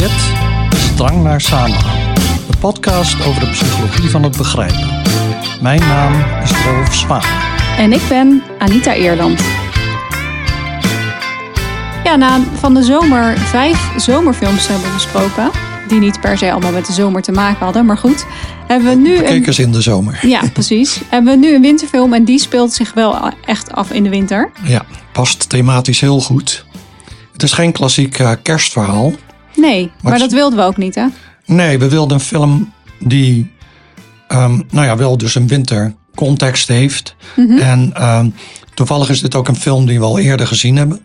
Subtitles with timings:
[0.00, 0.10] Dit
[0.78, 2.14] is Drang naar Samenhang,
[2.50, 5.02] de podcast over de psychologie van het begrijpen.
[5.60, 7.22] Mijn naam is Rolf Zwaan.
[7.78, 9.42] En ik ben Anita Eerland.
[12.04, 15.50] Ja, na van de zomer vijf zomerfilms hebben besproken,
[15.88, 18.26] die niet per se allemaal met de zomer te maken hadden, maar goed,
[18.66, 20.18] hebben we nu Kijk eens in de zomer.
[20.26, 21.00] Ja, precies.
[21.08, 24.50] hebben we nu een winterfilm en die speelt zich wel echt af in de winter.
[24.62, 26.64] Ja, past thematisch heel goed.
[27.32, 29.12] Het is geen klassiek uh, kerstverhaal.
[29.60, 31.06] Nee, maar, dat wilden we ook niet, hè?
[31.46, 33.50] Nee, we wilden een film die,
[34.28, 37.14] um, nou ja, wel dus een wintercontext heeft.
[37.36, 37.58] Mhm.
[37.58, 38.34] En um,
[38.74, 41.00] toevallig is dit ook een film die we al eerder gezien hebben.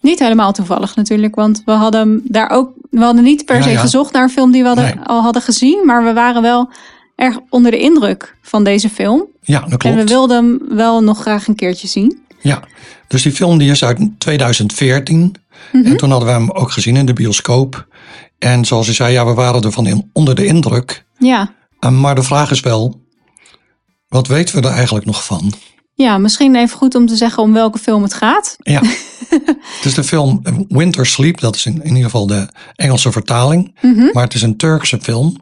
[0.00, 3.70] Niet helemaal toevallig natuurlijk, want we hadden daar ook, we hadden niet per Ja, se
[3.70, 3.80] ja.
[3.80, 5.04] gezocht naar een film die we hadden, Nee.
[5.04, 6.70] al hadden gezien, maar we waren wel
[7.16, 9.24] erg onder de indruk van deze film.
[9.42, 9.84] Ja, dat klopt.
[9.84, 12.18] En we wilden hem wel nog graag een keertje zien.
[12.40, 12.62] Ja,
[13.06, 15.34] dus die film die is uit 2014.
[15.72, 17.86] En toen hadden we hem ook gezien in de bioscoop.
[18.38, 21.04] En zoals je zei, ja, we waren ervan onder de indruk.
[21.18, 21.54] Ja.
[21.90, 23.00] Maar de vraag is wel,
[24.08, 25.52] wat weten we er eigenlijk nog van?
[25.94, 28.56] ja, misschien even goed om te zeggen om welke film het gaat.
[28.58, 28.80] Ja,
[29.76, 31.40] het is de film Winter Sleep.
[31.40, 33.78] Dat is in, in ieder geval de Engelse vertaling.
[33.80, 34.08] Mhm.
[34.12, 35.36] Maar het is een Turkse film.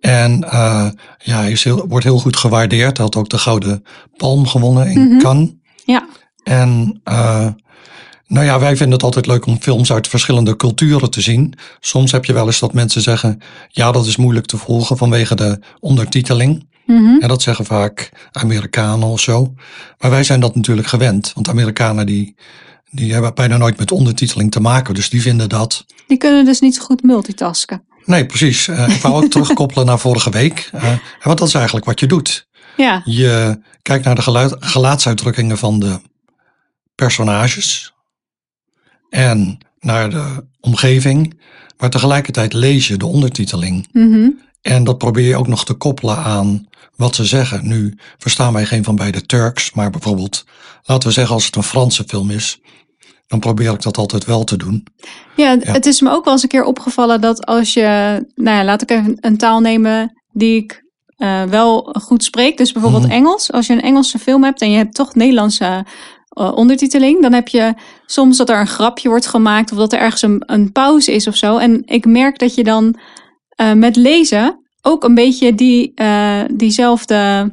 [0.00, 2.96] En uh, ja, hij heel, wordt heel goed gewaardeerd.
[2.96, 3.82] Hij had ook de Gouden
[4.16, 5.18] Palm gewonnen in Mhm.
[5.18, 5.50] Cannes.
[5.84, 6.06] Ja.
[6.42, 7.46] En uh,
[8.26, 11.54] nou ja, wij vinden het altijd leuk om films uit verschillende culturen te zien.
[11.80, 15.34] Soms heb je wel eens dat mensen zeggen, ja, dat is moeilijk te volgen vanwege
[15.34, 16.66] de ondertiteling.
[16.86, 17.20] Mhm.
[17.20, 19.54] En dat zeggen vaak Amerikanen of zo.
[19.98, 21.32] Maar wij zijn dat natuurlijk gewend.
[21.34, 22.34] Want Amerikanen die,
[22.90, 24.94] die hebben bijna nooit met ondertiteling te maken.
[24.94, 25.84] Dus die vinden dat.
[26.06, 27.84] Die kunnen dus niet zo goed multitasken.
[28.04, 28.66] Nee, precies.
[28.68, 30.70] Uh, ik wou ook terugkoppelen naar vorige week.
[30.74, 30.82] Uh,
[31.22, 32.48] want dat is eigenlijk wat je doet.
[32.76, 33.02] Ja.
[33.04, 36.00] Je kijkt naar de geluid, gelaatsuitdrukkingen van de
[36.94, 37.93] personages.
[39.14, 41.40] En naar de omgeving.
[41.76, 43.88] Maar tegelijkertijd lees je de ondertiteling.
[43.92, 44.30] Mhm.
[44.62, 46.66] En dat probeer je ook nog te koppelen aan
[46.96, 47.68] wat ze zeggen.
[47.68, 50.44] Nu verstaan wij geen van beide Turks, maar bijvoorbeeld,
[50.82, 52.60] laten we zeggen als het een Franse film is,
[53.26, 54.86] dan probeer ik dat altijd wel te doen.
[55.36, 58.64] Ja, het is me ook wel eens een keer opgevallen dat als je, nou ja,
[58.64, 60.82] laat ik even een taal nemen die ik
[61.18, 62.56] uh, wel goed spreek.
[62.56, 63.12] Dus bijvoorbeeld Mhm.
[63.12, 63.52] Engels.
[63.52, 65.86] Als je een Engelse film hebt en je hebt toch Nederlandse
[66.34, 67.74] uh, ondertiteling, dan heb je
[68.06, 71.26] soms dat er een grapje wordt gemaakt of dat er ergens een, een pauze is
[71.26, 71.56] of zo.
[71.56, 72.98] En ik merk dat je dan
[73.60, 77.50] uh, met lezen ook een beetje die, uh, diezelfde,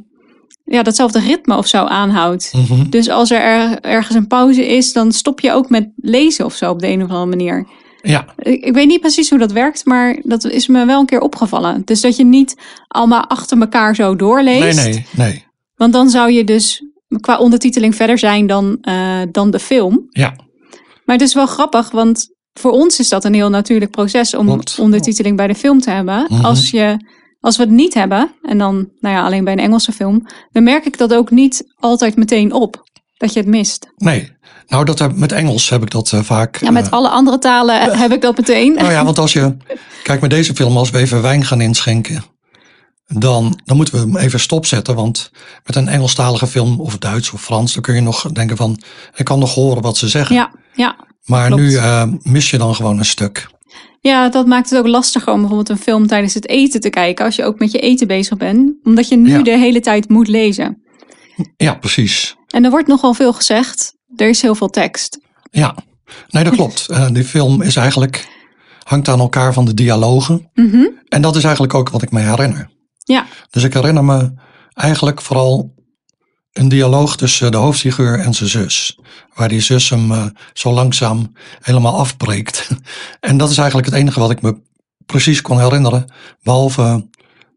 [0.64, 2.52] ja, datzelfde ritme of zo aanhoudt.
[2.56, 2.90] Mm -hmm.
[2.90, 6.53] Dus als er, er ergens een pauze is, dan stop je ook met lezen of
[6.53, 7.68] zo op de een of andere manier.
[8.02, 8.25] Ja.
[8.38, 11.22] Ik, ik weet niet precies hoe dat werkt, maar dat is me wel een keer
[11.22, 11.81] opgevallen.
[11.86, 14.84] Dus dat je niet allemaal achter elkaar zo doorleest.
[14.84, 15.46] Nee, nee, nee.
[15.75, 16.84] Want dan zou je dus
[17.20, 20.08] qua ondertiteling verder zijn dan, uh, dan de film.
[20.10, 20.36] Ja.
[21.06, 24.62] Maar het is wel grappig, want voor ons is dat een heel natuurlijk proces om
[24.80, 26.26] ondertiteling bij de film te hebben.
[26.28, 26.46] -hmm.
[26.46, 26.98] Als, je,
[27.40, 30.64] als we het niet hebben, en dan nou ja, alleen bij een Engelse film, dan
[30.64, 32.90] merk ik dat ook niet altijd meteen op.
[33.18, 33.92] Dat je het mist.
[33.98, 34.32] Nee,
[34.68, 36.58] nou dat heb, met Engels heb ik dat uh, vaak.
[36.58, 38.74] Ja, met uh, alle andere talen heb ik dat meteen.
[38.74, 39.58] Nou ja, want als je,
[40.04, 42.24] kijk met deze film, als we even wijn gaan inschenken,
[43.14, 44.96] dan, dan moeten we hem even stopzetten.
[44.96, 45.32] Want
[45.66, 48.82] met een Engelstalige film of Duits of Frans, dan kun je nog denken van,
[49.16, 50.36] ik kan nog horen wat ze zeggen.
[50.36, 50.96] Ja, ja.
[51.26, 51.62] Maar klopt.
[51.62, 53.48] nu uh, mis je dan gewoon een stuk.
[54.00, 57.26] Ja, dat maakt het ook lastiger om bijvoorbeeld een film tijdens het eten te kijken.
[57.26, 58.74] Als je ook met je eten bezig bent.
[58.84, 59.42] Omdat je nu Ja.
[59.44, 60.82] de hele tijd moet lezen.
[61.58, 62.36] Ja, precies.
[62.48, 63.94] En er wordt nogal veel gezegd.
[64.16, 65.20] Er is heel veel tekst.
[65.52, 65.76] Ja,
[66.30, 66.88] nee, dat klopt.
[66.92, 68.28] Uh, die film is eigenlijk,
[68.84, 70.50] hangt aan elkaar van de dialogen.
[70.54, 70.86] Mhm.
[71.08, 72.70] En dat is eigenlijk ook wat ik me herinner.
[73.04, 74.34] Ja, Dus ik herinner me
[74.74, 75.74] eigenlijk vooral
[76.52, 79.00] een dialoog tussen de hoofdfiguur en zijn zus.
[79.34, 81.32] Waar die zus hem uh, zo langzaam
[81.62, 82.70] helemaal afbreekt.
[83.20, 84.62] en dat is eigenlijk het enige wat ik me
[85.06, 86.12] precies kon herinneren.
[86.44, 87.10] Behalve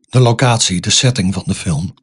[0.09, 1.95] de locatie, de setting van de film.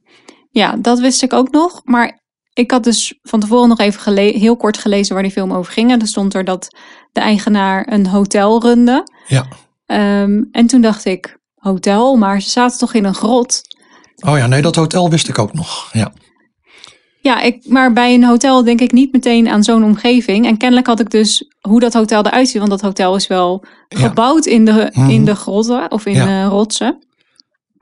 [0.51, 1.81] ja, dat wist ik ook nog.
[1.83, 2.19] Maar
[2.53, 5.91] ik had dus van tevoren nog even heel kort gelezen waar die film over ging.
[5.91, 6.77] En er stond er dat
[7.11, 9.03] de eigenaar een hotel runde.
[9.27, 9.45] Ja.
[10.21, 12.15] Um, en toen dacht ik, hotel?
[12.15, 13.61] Maar ze zaten toch in een grot?
[14.25, 15.89] Oh ja, nee, dat hotel wist ik ook nog.
[15.93, 16.11] Ja.
[17.21, 20.45] Ja, ik, maar bij een hotel denk ik niet meteen aan zo'n omgeving.
[20.45, 22.57] En kennelijk had ik dus hoe dat hotel eruit ziet.
[22.57, 23.97] Want dat hotel is wel Ja.
[23.99, 25.09] gebouwd in de, Mhm.
[25.09, 26.25] in de grotten of in Ja.
[26.25, 27.05] de rotsen.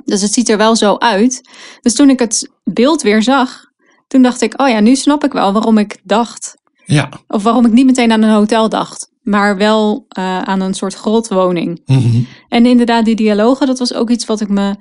[0.06, 1.50] Dus het ziet er wel zo uit.
[1.82, 3.66] Dus toen ik het beeld weer zag,
[4.08, 6.58] toen dacht ik, oh ja, nu snap ik wel waarom ik dacht.
[6.86, 7.10] Ja.
[7.28, 9.09] Of waarom ik niet meteen aan een hotel dacht.
[9.22, 11.82] Maar wel uh, aan een soort grotwoning.
[11.86, 12.28] Mm -hmm.
[12.50, 14.76] En inderdaad, die dialogen, dat was ook iets wat ik me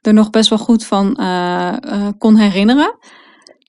[0.00, 2.98] er nog best wel goed van uh, uh, kon herinneren.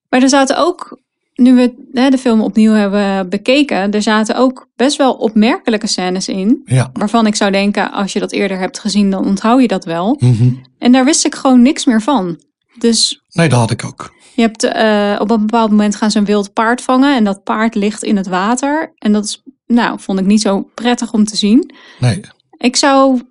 [0.10, 1.04] Maar er zaten ook
[1.36, 6.28] nu we hè, de film opnieuw hebben bekeken, er zaten ook best wel opmerkelijke scènes
[6.28, 6.62] in.
[6.66, 6.90] Ja.
[6.94, 10.18] Waarvan ik zou denken, als je dat eerder hebt gezien, dan onthoud je dat wel.
[10.20, 10.54] Mhm.
[10.78, 12.40] En daar wist ik gewoon niks meer van.
[12.78, 14.14] Dus Nee, dat had ik ook.
[14.36, 17.16] je hebt eh, op een bepaald moment gaan ze een wild paard vangen.
[17.16, 18.94] En dat paard ligt in het water.
[18.98, 21.74] En dat is, nou, vond ik niet zo prettig om te zien.
[22.00, 22.22] Nee.
[22.58, 23.22] Ik zou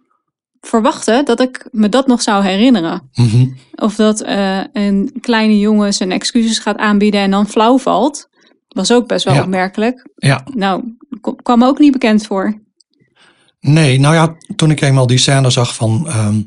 [0.61, 3.11] verwachten dat ik me dat nog zou herinneren.
[3.15, 3.47] Mhm.
[3.75, 8.29] Of dat eh, een kleine jongen zijn excuses gaat aanbieden en dan flauw valt.
[8.69, 9.43] Was ook best wel Ja.
[9.43, 10.09] opmerkelijk.
[10.17, 10.45] Ja.
[10.55, 10.97] Nou,
[11.43, 12.63] kwam me ook niet bekend voor.
[13.61, 16.41] Nee, nou ja, toen ik eenmaal die scène zag van ehm,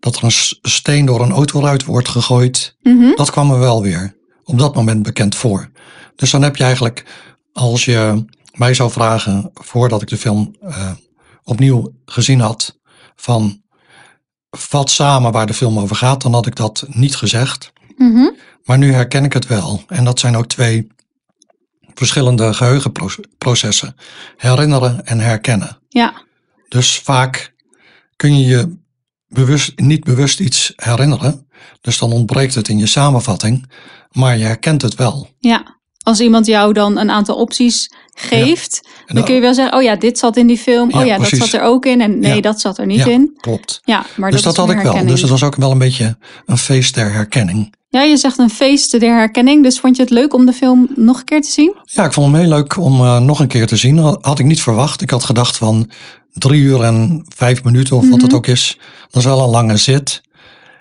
[0.00, 0.30] dat er een
[0.62, 3.14] steen door een autoruit wordt gegooid, Mhm.
[3.14, 5.70] dat kwam me wel weer op dat moment bekend voor.
[6.16, 7.04] Dus dan heb je eigenlijk,
[7.52, 8.24] als je
[8.58, 10.90] mij zou vragen voordat ik de film eh,
[11.44, 12.78] opnieuw gezien had,
[13.16, 13.62] van
[14.50, 17.72] vat samen waar de film over gaat, dan had ik dat niet gezegd.
[17.96, 18.30] Mhm.
[18.64, 19.82] Maar nu herken ik het wel.
[19.86, 20.86] En dat zijn ook twee
[21.94, 23.96] verschillende geheugenprocessen.
[24.36, 25.78] Herinneren en herkennen.
[25.88, 26.22] Ja,
[26.68, 27.54] Dus vaak
[28.16, 28.76] kun je je
[29.28, 31.48] bewust, niet bewust iets herinneren.
[31.80, 33.70] Dus dan ontbreekt het in je samenvatting.
[34.10, 35.28] Maar je herkent het wel.
[35.38, 35.76] ja.
[36.02, 39.76] Als iemand jou dan een aantal opties geeft, En dan dan- kun je wel zeggen:
[39.76, 40.90] Oh ja, dit zat in die film.
[40.90, 41.38] Ja, oh ja, precies.
[41.38, 42.00] dat zat er ook in.
[42.00, 42.40] En nee, Ja.
[42.40, 43.36] dat zat er niet ja, in.
[43.40, 43.80] klopt.
[43.84, 45.06] Ja, maar dus dat, had ik wel.
[45.06, 46.16] Dus het was ook wel een beetje
[46.46, 47.74] een feest der herkenning.
[47.88, 49.62] Ja, je zegt een feest der herkenning.
[49.62, 51.74] Dus vond je het leuk om de film nog een keer te zien?
[51.84, 53.98] Ja, ik vond hem heel leuk om eh, nog een keer te zien.
[54.20, 55.00] Had ik niet verwacht.
[55.02, 55.90] Ik had gedacht van
[56.32, 58.36] drie uur en vijf minuten of wat het Mhm.
[58.36, 58.78] ook is.
[59.10, 60.20] Dat is wel een lange zit.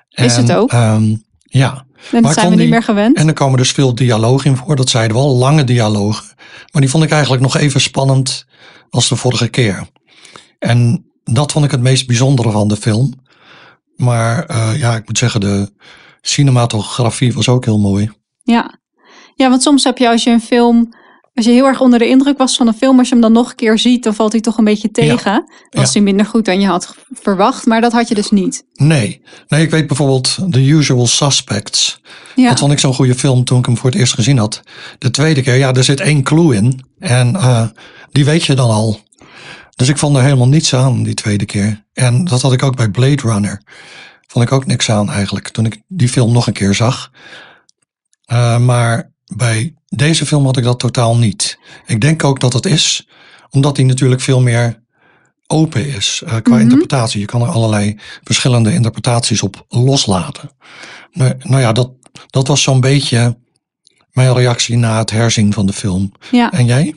[0.09, 0.71] Is het ook?
[0.71, 1.15] ehm,
[1.49, 3.17] ja, En dat zijn we niet die- meer gewend.
[3.17, 4.75] En er komen dus veel dialogen in voor.
[4.75, 6.25] Dat zeiden we al, lange dialogen.
[6.71, 8.45] Maar die vond ik eigenlijk nog even spannend
[8.89, 9.87] als de vorige keer.
[10.59, 13.13] En dat vond ik het meest bijzondere van de film.
[13.95, 15.71] Maar eh, ja, ik moet zeggen, de
[16.21, 18.11] cinematografie was ook heel mooi.
[18.43, 18.79] Ja.
[19.35, 20.93] ja, want soms heb je als je een film,
[21.37, 23.31] als je heel erg onder de indruk was van een film, als je hem dan
[23.31, 25.43] nog een keer ziet, dan valt hij toch een beetje tegen.
[25.69, 25.91] Was Ja.
[25.91, 28.63] hij minder goed dan je had verwacht, maar dat had je dus niet.
[28.73, 32.01] Nee, nee, ik weet bijvoorbeeld The Usual Suspects.
[32.35, 34.61] Ja, Dat vond ik zo'n goede film toen ik hem voor het eerst gezien had.
[34.97, 36.85] De tweede keer, ja, er zit één clue in.
[36.99, 37.67] En eh,
[38.11, 38.99] die weet je dan al.
[39.75, 41.85] Dus ik vond er helemaal niets aan die tweede keer.
[41.93, 43.61] En dat had ik ook bij Blade Runner.
[44.27, 47.11] Vond ik ook niks aan eigenlijk, toen ik die film nog een keer zag.
[48.25, 51.57] Eh, maar bij deze film had ik dat totaal niet.
[51.85, 53.07] Ik denk ook dat het is,
[53.49, 54.85] omdat hij natuurlijk veel meer
[55.47, 56.61] open is eh, qua Mhm.
[56.61, 57.19] interpretatie.
[57.19, 60.49] Je kan er allerlei verschillende interpretaties op loslaten.
[61.11, 61.91] Nou, nou ja, dat,
[62.29, 63.37] dat was zo'n beetje
[64.11, 66.11] mijn reactie na het herzien van de film.
[66.31, 66.51] ja.
[66.51, 66.95] En jij?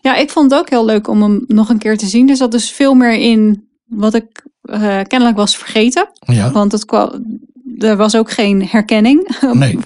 [0.00, 2.28] ja, ik vond het ook heel leuk om hem nog een keer te zien.
[2.28, 6.08] Er zat dus veel meer in wat ik eh, kennelijk was vergeten.
[6.26, 7.40] Ja, Want het kwam,
[7.78, 9.78] er was ook geen herkenning Nee.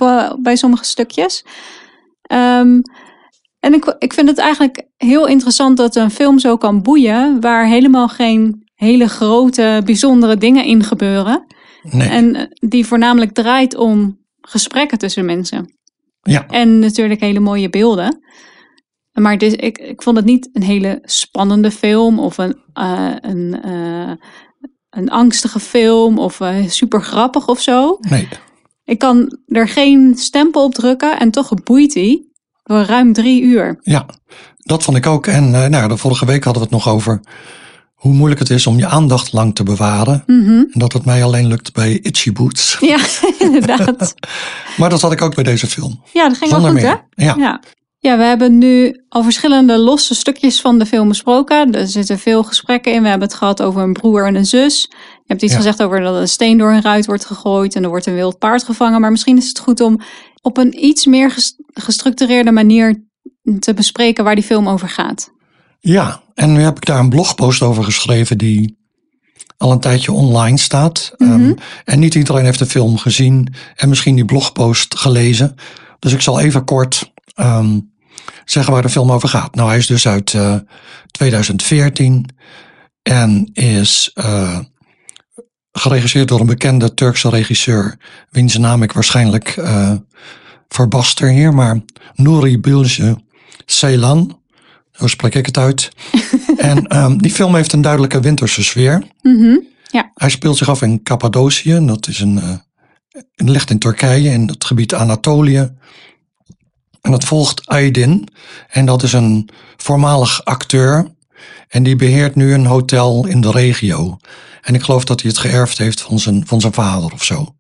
[0.43, 1.45] bij sommige stukjes.
[2.27, 2.81] Ehm,
[3.61, 7.67] en ik, ik vind het eigenlijk heel interessant dat een film zo kan boeien, waar
[7.67, 11.47] helemaal geen hele grote, bijzondere dingen in gebeuren.
[11.83, 12.09] nee.
[12.09, 15.79] En eh, die voornamelijk draait om gesprekken tussen mensen.
[16.23, 18.25] ja, En natuurlijk hele mooie beelden.
[19.13, 23.63] Maar dus, ik, ik vond het niet een hele spannende film of een, eh, een,
[23.63, 24.13] eh,
[24.91, 27.99] een angstige film of super grappig of zo.
[28.01, 28.29] nee.
[28.87, 32.25] Ik kan er geen stempel op drukken en toch boeit hij
[32.65, 33.79] voor ruim drie uur.
[33.83, 34.07] Ja,
[34.59, 35.27] dat vond ik ook.
[35.27, 37.21] En eh, nou, de vorige week hadden we het nog over
[37.95, 40.23] hoe moeilijk het is om je aandacht lang te bewaren.
[40.27, 40.51] Mhm.
[40.51, 42.77] En dat het mij alleen lukt bij Itchy Boots.
[42.81, 42.99] Ja,
[43.39, 44.15] inderdaad.
[44.79, 46.03] Maar dat had ik ook bij deze film.
[46.13, 47.25] Ja, dat ging wel Zonder goed, hè?
[47.25, 47.61] Ja, Ja.
[47.99, 51.73] ja, we hebben nu al verschillende losse stukjes van de film besproken.
[51.73, 53.03] Er zitten veel gesprekken in.
[53.03, 54.91] We hebben het gehad over een broer en een zus.
[55.27, 55.59] Je hebt iets Ja.
[55.59, 58.39] gezegd over dat een steen door een ruit wordt gegooid en er wordt een wild
[58.39, 59.01] paard gevangen.
[59.01, 60.01] Maar misschien is het goed om
[60.43, 63.05] op een iets meer ges- gestructureerde manier
[63.59, 65.31] te bespreken waar die film over gaat.
[65.81, 68.79] ja, en nu heb ik daar een blogpost over geschreven die
[69.57, 71.13] al een tijdje online staat.
[71.17, 71.31] Mhm.
[71.33, 71.53] Ehm,
[71.85, 75.55] en niet iedereen heeft de film gezien en misschien die blogpost gelezen.
[75.99, 77.81] Dus ik zal even kort ehm,
[78.45, 79.55] zeggen waar de film over gaat.
[79.55, 80.55] Nou, hij is dus uit eh,
[81.11, 82.27] 2014
[83.03, 84.59] en is eh,
[85.79, 87.99] geregisseerd door een bekende Turkse regisseur,
[88.31, 89.93] wiens naam ik waarschijnlijk eh
[90.69, 91.81] verbaster hier, maar
[92.15, 93.19] Nuri Bilge
[93.67, 94.39] Ceylan.
[94.93, 95.89] Zo spreek ik het uit.
[96.57, 99.03] en ehm, die film heeft een duidelijke winterse sfeer.
[99.23, 99.57] Mhm.
[100.15, 101.87] Hij speelt zich af in Cappadocië.
[101.87, 102.51] Dat is een, eh,
[103.11, 105.71] het ligt in Turkije, in het gebied Anatolië.
[107.01, 108.29] En het volgt Aydin.
[108.69, 111.15] En dat is een voormalig acteur.
[111.69, 114.17] En die beheert nu een hotel in de regio.
[114.63, 117.55] En ik geloof dat hij het geërfd heeft van zijn, van zijn vader of zo.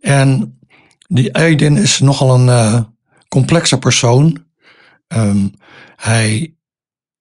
[0.00, 0.58] En
[1.06, 2.80] die Aydin is nogal een eh,
[3.28, 4.44] complexe persoon.
[5.08, 5.48] Ehm,
[5.96, 6.54] hij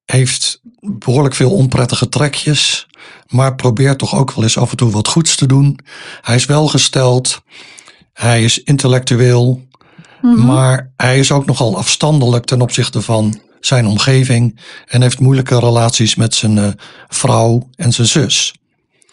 [0.06, 2.88] heeft behoorlijk veel onprettige trekjes,
[3.28, 5.80] maar probeert toch ook wel eens af en toe wat goeds te doen.
[6.22, 7.42] Hij is welgesteld,
[8.14, 9.70] hij is intellectueel,
[10.22, 10.46] Mhm.
[10.46, 16.16] maar hij is ook nogal afstandelijk ten opzichte van zijn omgeving en heeft moeilijke relaties
[16.16, 16.68] met zijn eh,
[17.08, 18.54] vrouw en zijn zus.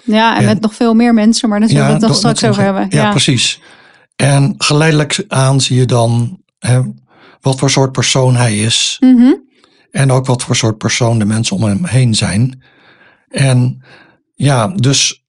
[0.05, 2.63] Ja, en met nog veel meer mensen, maar daar zullen we het nog straks over
[2.63, 2.87] hebben.
[2.91, 3.61] Ja, precies.
[4.17, 6.81] En geleidelijk aan zie je dan hè,
[7.41, 8.97] wat voor soort persoon hij is.
[9.01, 9.33] Mhm.
[9.91, 12.63] En ook wat voor soort persoon de mensen om hem heen zijn.
[13.29, 13.83] En
[14.35, 15.25] ja, dus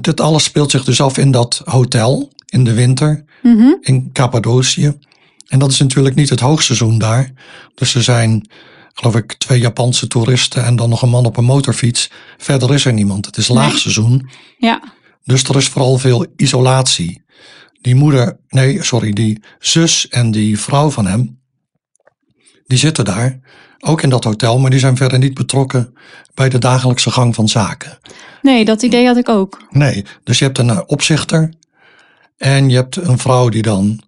[0.00, 3.72] dit alles speelt zich dus af in dat hotel in de winter Mhm.
[3.80, 4.98] in Cappadocië.
[5.50, 7.32] En dat is natuurlijk niet het hoogseizoen daar.
[7.74, 8.50] Dus er zijn,
[8.92, 12.10] geloof ik, twee Japanse toeristen en dan nog een man op een motorfiets.
[12.38, 13.26] Verder is er niemand.
[13.26, 13.56] Het is Nee.
[13.58, 14.28] laagseizoen.
[14.58, 14.82] Ja,
[15.24, 17.22] Dus er is vooral veel isolatie.
[17.80, 21.40] Die moeder, nee, sorry, die zus en die vrouw van hem,
[22.66, 23.38] die zitten daar,
[23.78, 25.92] ook in dat hotel, maar die zijn verder niet betrokken
[26.34, 27.98] bij de dagelijkse gang van zaken.
[28.42, 29.66] nee, dat idee had ik ook.
[29.70, 31.52] Nee, dus je hebt een eh, opzichter
[32.36, 34.00] en je hebt een vrouw die dan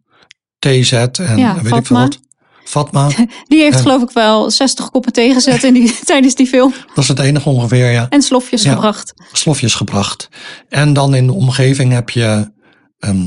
[0.71, 2.01] zet en Ja, weet ik veel Fatma.
[2.03, 2.21] wat.
[2.65, 3.09] Fatma,
[3.49, 6.75] Die heeft En- geloof ik wel 60 koppen thee gezet in die, tijdens die film.
[6.87, 8.07] dat is het enige ongeveer, ja.
[8.09, 8.73] En slofjes Ja.
[8.73, 9.15] gebracht.
[9.33, 10.29] slofjes gebracht.
[10.69, 12.53] En dan in de omgeving heb je
[12.99, 13.27] ehm,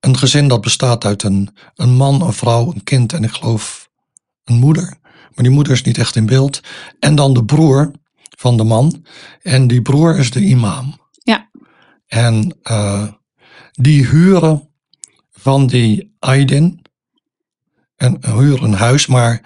[0.00, 3.88] een gezin dat bestaat uit een, een man, een vrouw, een kind en ik geloof
[4.44, 4.98] een moeder.
[5.02, 6.60] Maar die moeder is niet echt in beeld.
[7.00, 7.90] En dan de broer
[8.38, 9.04] van de man.
[9.42, 11.00] En die broer is de imam.
[11.22, 11.48] Ja.
[12.06, 13.02] En eh,
[13.72, 14.68] die huren
[15.32, 16.80] van die Aydin.
[17.96, 19.42] En huren een huis, maar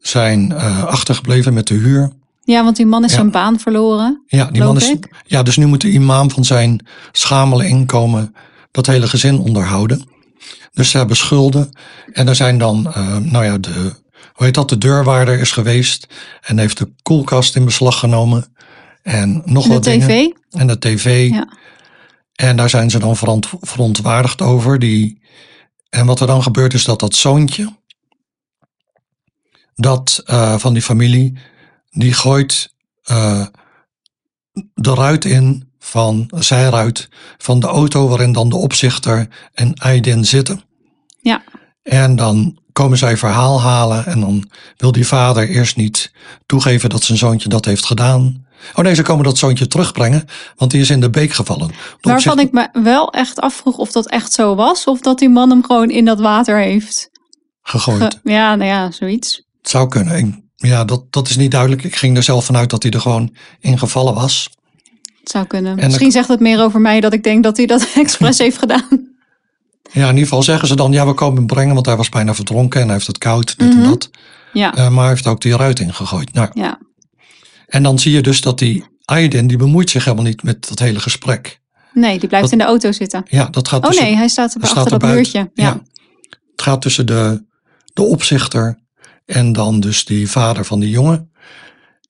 [0.00, 2.12] zijn eh, achtergebleven met de huur.
[2.44, 3.16] Ja, want die man is Ja.
[3.16, 4.22] zijn baan verloren.
[4.26, 4.90] Ja, die man is.
[4.90, 5.22] ik.
[5.26, 8.34] Ja, dus nu moet de imam van zijn schamele inkomen
[8.70, 10.04] dat hele gezin onderhouden.
[10.72, 11.70] Dus ze hebben schulden.
[12.12, 13.92] En er zijn dan, eh, nou ja, de,
[14.32, 16.06] hoe heet dat, de deurwaarder is geweest.
[16.40, 18.54] En heeft de koelkast in beslag genomen.
[19.02, 20.08] En nog En de wat dingen.
[20.08, 20.28] tv.
[20.50, 21.28] En de tv.
[21.30, 21.48] Ja.
[22.34, 24.78] En daar zijn ze dan veront, verontwaardigd over.
[24.78, 25.20] Die,
[25.92, 27.76] en wat er dan gebeurt is dat dat zoontje,
[29.74, 31.38] dat eh, van die familie,
[31.90, 33.46] die gooit eh,
[34.74, 37.08] de ruit in van, zijruit
[37.38, 40.62] van de auto waarin dan de opzichter en Aydin zitten.
[41.20, 41.42] Ja.
[41.82, 46.12] En dan komen zij verhaal halen en dan wil die vader eerst niet
[46.46, 48.46] toegeven dat zijn zoontje dat heeft gedaan.
[48.74, 50.24] Oh nee, ze komen dat zoontje terugbrengen,
[50.56, 51.70] want die is in de beek gevallen.
[52.00, 54.84] Waarvan ik me wel echt afvroeg of dat echt zo was.
[54.84, 57.10] Of dat die man hem gewoon in dat water heeft.
[57.62, 58.02] gegooid.
[58.22, 59.42] Ge- ja, nou ja, zoiets.
[59.60, 60.16] Het zou kunnen.
[60.18, 61.84] Ik- ja, dat, dat is niet duidelijk.
[61.84, 64.50] Ik ging er zelf vanuit dat hij er gewoon in gevallen was.
[65.20, 65.74] Het zou kunnen.
[65.76, 69.10] Misschien zegt het meer over mij dat ik denk dat hij dat expres heeft gedaan.
[69.92, 72.08] Ja, in ieder geval zeggen ze dan, ja, we komen hem brengen, want hij was
[72.08, 73.82] bijna verdronken en hij heeft het koud, dit Mhm.
[73.82, 74.10] en dat.
[74.52, 76.32] Ja, Eh, maar hij heeft ook die ruit ingegooid.
[76.32, 76.78] Nou, ja.
[77.72, 80.78] En dan zie je dus dat die Aydin, die bemoeit zich helemaal niet met dat
[80.78, 81.60] hele gesprek.
[81.92, 83.24] Nee, die blijft in de auto zitten.
[83.28, 85.50] Ja, dat gaat Oh tussen, nee, hij staat er achter dat muurtje.
[85.54, 85.82] Ja.
[86.50, 87.44] Het gaat tussen de,
[87.92, 88.78] de opzichter
[89.24, 91.32] en dan dus die vader van die jongen.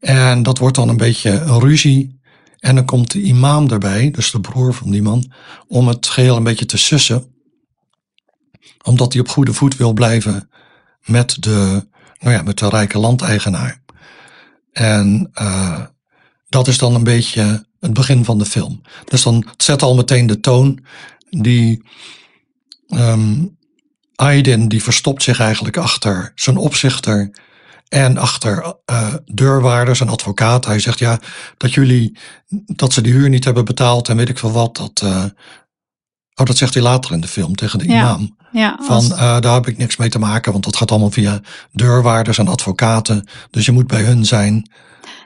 [0.00, 2.20] En dat wordt dan een beetje een ruzie.
[2.58, 5.32] En dan komt de imam erbij, dus de broer van die man,
[5.66, 7.34] om het geheel een beetje te sussen.
[8.84, 10.50] Omdat hij op goede voet wil blijven
[11.04, 11.86] met de,
[12.18, 13.81] nou ja, met de rijke landeigenaar.
[14.72, 15.80] En eh,
[16.48, 18.82] dat is dan een beetje het begin van de film.
[19.04, 20.84] Dus dan zet al meteen de toon
[21.30, 21.82] die
[22.88, 23.44] ehm
[24.14, 27.30] Aydin die verstopt zich eigenlijk achter zijn opzichter
[27.88, 30.64] en achter eh deurwaarders en advocaat.
[30.64, 31.20] Hij zegt ja,
[31.56, 32.18] dat jullie,
[32.66, 34.76] dat ze die huur niet hebben betaald en weet ik veel wat.
[34.76, 35.24] Dat, eh,
[36.34, 38.36] oh, dat zegt hij later in de film tegen de Ja, imam.
[38.52, 41.40] Ja, Van eh, daar heb ik niks mee te maken, want dat gaat allemaal via
[41.72, 43.28] deurwaarders en advocaten.
[43.50, 44.70] Dus je moet bij hun zijn.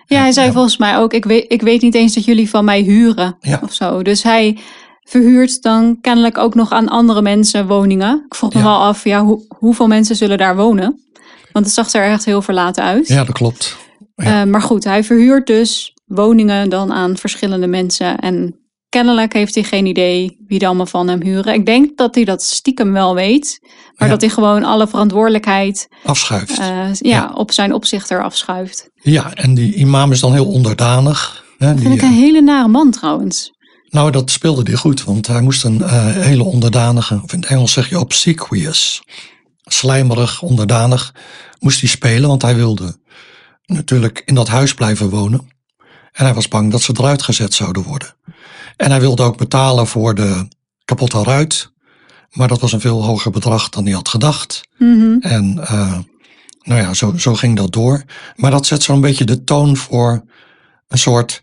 [0.07, 0.53] ja, hij zei ja.
[0.53, 3.61] volgens mij ook, ik weet, ik weet niet eens dat jullie van mij huren Ja.
[3.63, 4.03] of zo.
[4.03, 4.59] Dus hij
[5.03, 8.25] verhuurt dan kennelijk ook nog aan andere mensen woningen.
[8.29, 11.01] Ik vroeg me wel af, ja, hoe, hoeveel mensen zullen daar wonen?
[11.53, 13.09] Want het zag er echt heel verlaten uit.
[13.09, 13.77] Ja, dat klopt.
[14.17, 18.19] Eh, maar goed, hij verhuurt dus woningen dan aan verschillende mensen.
[18.19, 18.57] En
[18.97, 21.55] kennelijk heeft hij geen idee wie er allemaal van hem huren.
[21.55, 23.59] Ik denk dat hij dat stiekem wel weet.
[23.97, 24.15] Maar Ja.
[24.15, 26.59] dat hij gewoon alle verantwoordelijkheid Afschuift.
[26.59, 27.31] eh, ja, Ja.
[27.35, 28.91] op zijn opzichter afschuift.
[28.95, 31.45] ja, en die imam is dan heel onderdanig.
[31.59, 33.51] Hè, Dat die, vind ik een eh, hele nare man trouwens.
[33.89, 37.49] Nou, dat speelde hij goed, want hij moest een eh, hele onderdanige, of in het
[37.49, 39.03] Engels zeg je obsequious,
[39.65, 41.15] slijmerig, onderdanig,
[41.59, 42.97] moest hij spelen, want hij wilde
[43.67, 45.49] natuurlijk in dat huis blijven wonen.
[46.13, 48.16] En hij was bang dat ze eruit gezet zouden worden.
[48.77, 50.49] En hij wilde ook betalen voor de
[50.85, 51.75] kapotte ruit,
[52.33, 54.61] Maar dat was een veel hoger bedrag dan hij had gedacht.
[54.79, 55.17] Mhm.
[55.21, 55.99] En uh,
[56.63, 58.05] nou ja, zo, zo ging dat door.
[58.37, 60.25] Maar dat zet zo'n beetje de toon voor
[60.89, 61.43] een soort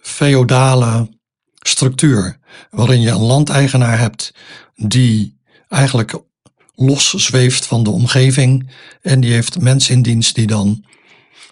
[0.00, 1.08] feodale
[1.58, 2.38] structuur.
[2.70, 4.34] Waarin je een landeigenaar hebt
[4.74, 6.22] die eigenlijk
[6.74, 8.70] los zweeft van de omgeving.
[9.00, 10.84] En die heeft mensen in dienst die dan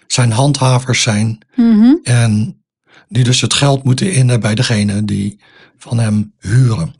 [0.07, 1.37] zijn handhavers zijn.
[1.55, 1.93] Mhm.
[2.03, 2.60] En
[3.07, 5.39] die dus het geld moeten innen bij degene die
[5.77, 6.95] van hem huren.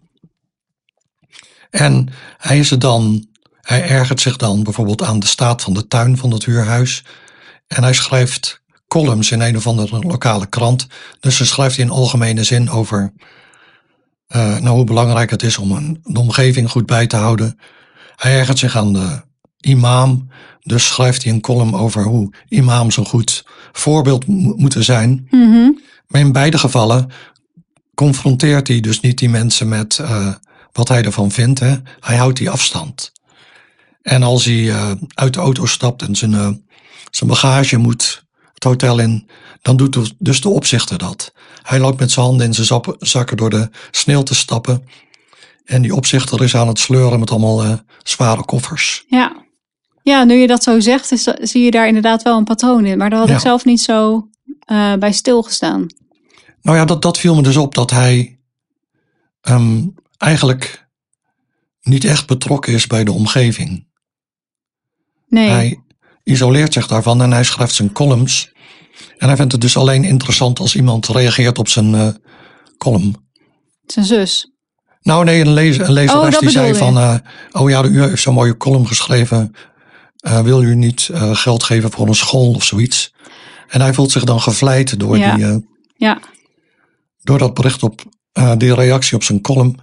[1.69, 3.27] En hij is er dan,
[3.61, 7.03] hij ergert zich dan bijvoorbeeld aan de staat van de tuin van het huurhuis.
[7.67, 10.87] En hij schrijft columns in een of andere lokale krant.
[11.19, 13.13] Dus dan schrijft hij in algemene zin over
[14.35, 17.59] uh, nou, hoe belangrijk het is om een, de omgeving goed bij te houden.
[18.15, 19.21] Hij ergert zich aan de
[19.59, 20.27] imam.
[20.61, 24.27] Dus schrijft hij een column over hoe imams een goed voorbeeld
[24.57, 25.27] moeten zijn.
[25.29, 25.69] Mhm.
[26.11, 27.11] Maar in beide gevallen
[27.95, 30.33] confronteert hij dus niet die mensen met uh,
[30.71, 31.59] wat hij ervan vindt.
[31.59, 31.75] Hè.
[31.99, 33.11] Hij houdt die afstand.
[34.01, 36.49] En als hij uh, uit de auto stapt en zijn, uh,
[37.11, 39.29] zijn bagage moet het hotel in,
[39.61, 41.33] dan doet dus de opzichter dat.
[41.61, 44.83] Hij loopt met zijn handen in zijn zakken door de sneeuw te stappen.
[45.65, 49.03] En die opzichter is aan het sleuren met allemaal zware koffers.
[49.07, 49.45] Ja.
[50.03, 52.97] ja, nu je dat zo zegt, is, zie je daar inderdaad wel een patroon in.
[52.97, 53.33] Maar daar had Ja.
[53.35, 54.27] ik zelf niet zo
[54.99, 55.87] bij stilgestaan.
[56.61, 58.39] Nou ja, dat, dat viel me dus op dat hij
[59.49, 60.87] um, eigenlijk
[61.81, 63.87] niet echt betrokken is bij de omgeving.
[65.27, 65.49] Nee.
[65.49, 65.79] Hij
[66.23, 68.51] isoleert zich daarvan en hij schrijft zijn columns.
[69.17, 72.07] En hij vindt het dus alleen interessant als iemand reageert op zijn uh,
[72.77, 73.15] column.
[73.85, 74.51] Zijn zus.
[75.01, 76.97] Nou nee, een, lezer, een lezeres Oh, die zei van...
[76.97, 77.15] Uh,
[77.51, 79.55] oh ja, u heeft zo'n mooie column geschreven.
[80.27, 83.13] Uh, wil u niet uh, geld geven voor een school of zoiets?
[83.67, 85.35] En hij voelt zich dan gevleid door, Ja.
[85.35, 86.19] die, Ja.
[87.23, 88.01] Door dat bericht op
[88.39, 89.75] uh, die reactie op zijn column.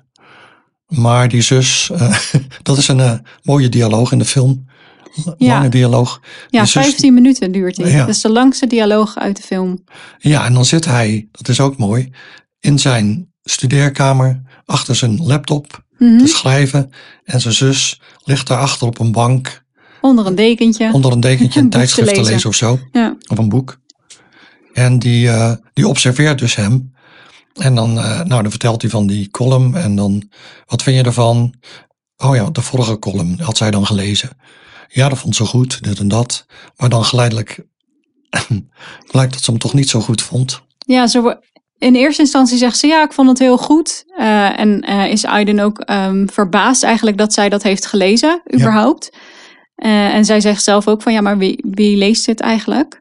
[0.86, 2.18] Maar die zus, uh,
[2.62, 4.66] dat is een uh, mooie dialoog in de film.
[5.36, 5.54] Ja.
[5.54, 6.20] Lange dialoog.
[6.48, 7.86] Ja, Die zus- 15 minuten duurt die.
[7.86, 7.98] Ja.
[7.98, 9.84] Dat is de langste dialoog uit de film.
[10.18, 12.10] Ja, en dan zit hij, dat is ook mooi,
[12.60, 16.18] in zijn studeerkamer achter zijn laptop Mhm.
[16.18, 16.90] te schrijven.
[17.24, 19.64] En zijn zus ligt daarachter op een bank
[20.00, 20.92] Onder een dekentje.
[20.92, 22.48] onder een dekentje Een een boek te tijdschrift te lezen.
[22.48, 22.78] of zo.
[22.92, 23.16] Ja.
[23.28, 23.78] Of een boek.
[24.72, 26.92] En die, eh, die observeert dus hem.
[27.58, 29.74] En dan, eh, nou, dan vertelt hij van die column.
[29.76, 30.30] En dan,
[30.66, 31.54] wat vind je ervan?
[32.16, 34.30] Oh ja, de vorige column had zij dan gelezen.
[34.88, 36.46] Ja, dat vond ze goed, dit en dat.
[36.76, 37.64] Maar dan geleidelijk
[39.10, 40.62] blijkt dat ze hem toch niet zo goed vond.
[40.78, 41.40] Ja, ze wo-
[41.78, 44.04] in eerste instantie zegt ze ja, ik vond het heel goed.
[44.16, 49.16] Eh, en eh, is Aiden ook ehm, verbaasd eigenlijk dat zij dat heeft gelezen, überhaupt.
[49.76, 53.00] En zij zegt zelf ook van ja, maar wie, wie leest dit eigenlijk?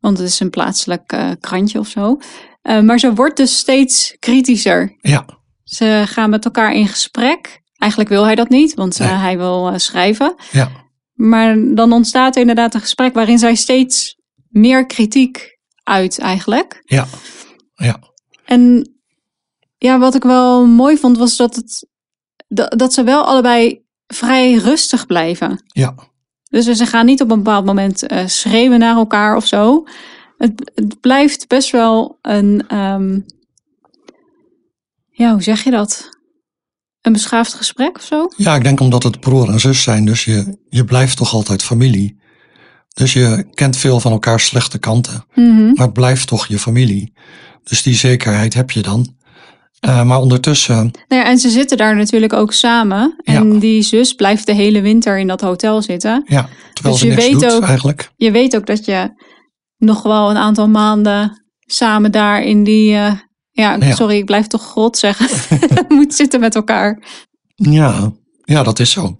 [0.00, 2.18] Want het is een plaatselijk krantje of zo.
[2.64, 4.96] Eh, maar ze wordt dus steeds kritischer.
[5.00, 5.26] Ja,
[5.64, 7.62] Ze gaan met elkaar in gesprek.
[7.78, 10.34] Eigenlijk wil hij dat niet, want eh, hij wil eh, schrijven.
[10.50, 10.70] ja,
[11.12, 14.16] Maar dan ontstaat er inderdaad een gesprek waarin zij steeds
[14.48, 16.82] meer kritiek uit eigenlijk.
[16.84, 17.06] ja,
[17.74, 17.98] ja,
[18.44, 18.92] En
[19.76, 21.88] ja, wat ik wel mooi vond was dat, het,
[22.48, 25.62] dat, dat ze wel allebei vrij rustig blijven.
[25.66, 25.94] ja.
[26.50, 29.84] Dus ze gaan niet op een bepaald moment schreeuwen naar elkaar of zo.
[30.44, 33.18] Het, het blijft best wel een, ehm,
[35.10, 36.08] ja, hoe zeg je dat?
[37.00, 38.28] Een beschaafd gesprek of zo?
[38.36, 41.62] Ja, ik denk omdat het broer en zus zijn, dus je, je blijft toch altijd
[41.62, 42.22] familie.
[42.94, 45.64] Dus je kent veel van elkaars slechte kanten, Mhm.
[45.72, 47.12] maar het blijft toch je familie.
[47.62, 49.16] Dus die zekerheid heb je dan.
[49.80, 50.76] Eh, maar ondertussen,
[51.08, 53.16] Nou ja, en ze zitten daar natuurlijk ook samen.
[53.24, 53.58] En Ja.
[53.60, 56.22] die zus blijft de hele winter in dat hotel zitten.
[56.26, 58.10] ja, terwijl Dus ze je niks weet doet ook- eigenlijk.
[58.16, 59.10] Je weet ook dat je
[59.84, 62.94] nog wel een aantal maanden samen daar in die...
[62.94, 63.12] eh,
[63.50, 63.94] ja, Ja.
[63.94, 65.28] sorry, ik blijf toch grot zeggen.
[65.96, 67.02] moet zitten met elkaar.
[67.54, 68.12] Ja,
[68.44, 69.16] ja, dat is zo.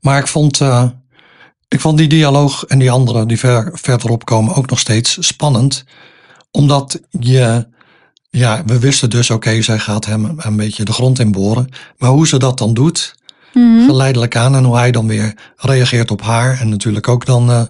[0.00, 0.84] Maar ik vond, eh,
[1.68, 5.84] ik vond die dialoog en die andere die ver, verderop komen ook nog steeds spannend.
[6.50, 7.66] Omdat je,
[8.30, 11.68] ja, we wisten dus, oké, zij gaat hem een beetje de grond in boren.
[11.98, 13.18] Maar hoe ze dat dan doet,
[13.52, 13.84] Mhm.
[13.84, 17.62] geleidelijk aan en hoe hij dan weer reageert op haar en natuurlijk ook dan eh,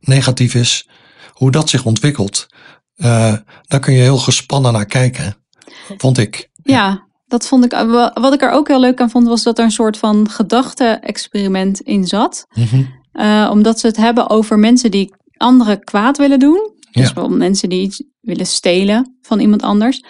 [0.00, 0.88] negatief is,
[1.36, 2.46] hoe dat zich ontwikkelt,
[2.96, 3.32] eh,
[3.66, 5.36] daar kun je heel gespannen naar kijken,
[5.98, 6.50] vond ik.
[6.62, 7.70] Ja, dat vond ik.
[7.72, 10.30] wa- Wat ik er ook heel leuk aan vond, was dat er een soort van
[10.30, 12.46] gedachte-experiment in zat.
[12.54, 12.82] Mhm.
[13.12, 16.70] Eh, omdat ze het hebben over mensen die anderen kwaad willen doen.
[16.90, 20.02] Dus wel mensen die iets willen stelen van iemand anders.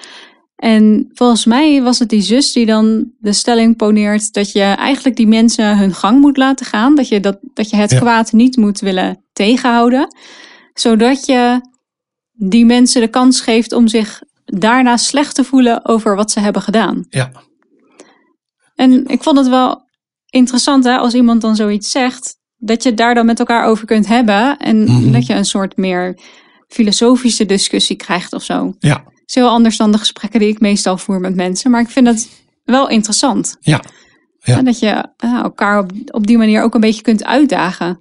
[0.57, 5.17] En volgens mij was het die zus die dan de stelling poneert dat je eigenlijk
[5.17, 6.95] die mensen hun gang moet laten gaan.
[6.95, 7.99] Dat je, dat, dat je het Ja.
[7.99, 10.15] kwaad niet moet willen tegenhouden.
[10.79, 11.61] Zodat je
[12.33, 16.62] die mensen de kans geeft om zich daarna slecht te voelen over wat ze hebben
[16.62, 17.07] gedaan.
[17.09, 17.31] Ja.
[18.75, 19.85] En ik vond het wel
[20.27, 23.87] interessant hè, als iemand dan zoiets zegt, dat je het daar dan met elkaar over
[23.87, 24.57] kunt hebben.
[24.59, 25.12] En Mhm.
[25.12, 26.19] dat je een soort meer
[26.69, 28.75] filosofische discussie krijgt of zo.
[28.79, 31.71] Ja, Het is heel anders dan de gesprekken die ik meestal voer met mensen.
[31.71, 32.31] Maar ik vind het
[32.65, 33.57] wel interessant.
[33.61, 33.81] ja,
[34.39, 34.57] Ja.
[34.59, 38.01] En dat je eh, elkaar op, op die manier ook een beetje kunt uitdagen.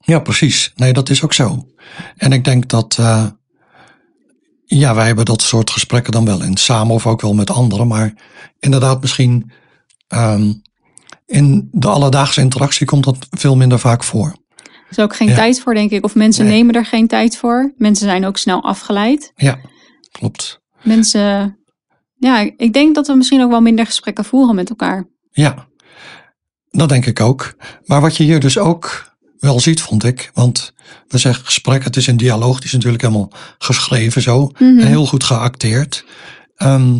[0.00, 0.72] ja, precies.
[0.76, 1.68] Nee, dat is ook zo.
[2.16, 3.26] En ik denk dat, eh,
[4.64, 7.86] ja, wij hebben dat soort gesprekken dan wel in samen of ook wel met anderen.
[7.86, 8.14] Maar
[8.58, 9.50] inderdaad, misschien
[10.08, 10.52] ehm,
[11.26, 14.26] in de alledaagse interactie komt dat veel minder vaak voor.
[14.56, 15.34] Er is ook geen Ja.
[15.34, 16.04] tijd voor, denk ik.
[16.04, 16.54] Of mensen Nee.
[16.54, 17.72] nemen er geen tijd voor.
[17.76, 19.32] Mensen zijn ook snel afgeleid.
[19.36, 19.58] Ja,
[20.12, 20.60] klopt.
[20.82, 21.58] Mensen,
[22.16, 25.08] ja, ik denk dat we misschien ook wel minder gesprekken voeren met elkaar.
[25.30, 25.66] Ja,
[26.70, 27.54] dat denk ik ook.
[27.84, 30.30] Maar wat je hier dus ook wel ziet, vond ik.
[30.34, 30.73] Want
[31.08, 34.46] we zeggen gesprek, het is een dialoog, die is natuurlijk helemaal geschreven zo.
[34.46, 34.62] Mhm.
[34.78, 36.04] En heel goed geacteerd.
[36.56, 36.98] Ehm,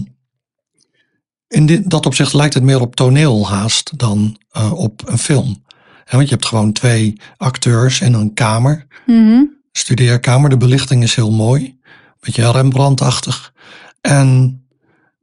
[1.49, 5.63] in dit, dat opzicht lijkt het meer op toneel haast dan eh, op een film.
[6.11, 9.43] Want je hebt gewoon twee acteurs in een kamer, Mhm.
[9.73, 10.51] studeerkamer.
[10.51, 11.79] De belichting is heel mooi,
[12.21, 13.53] beetje Rembrandt-achtig.
[14.01, 14.59] En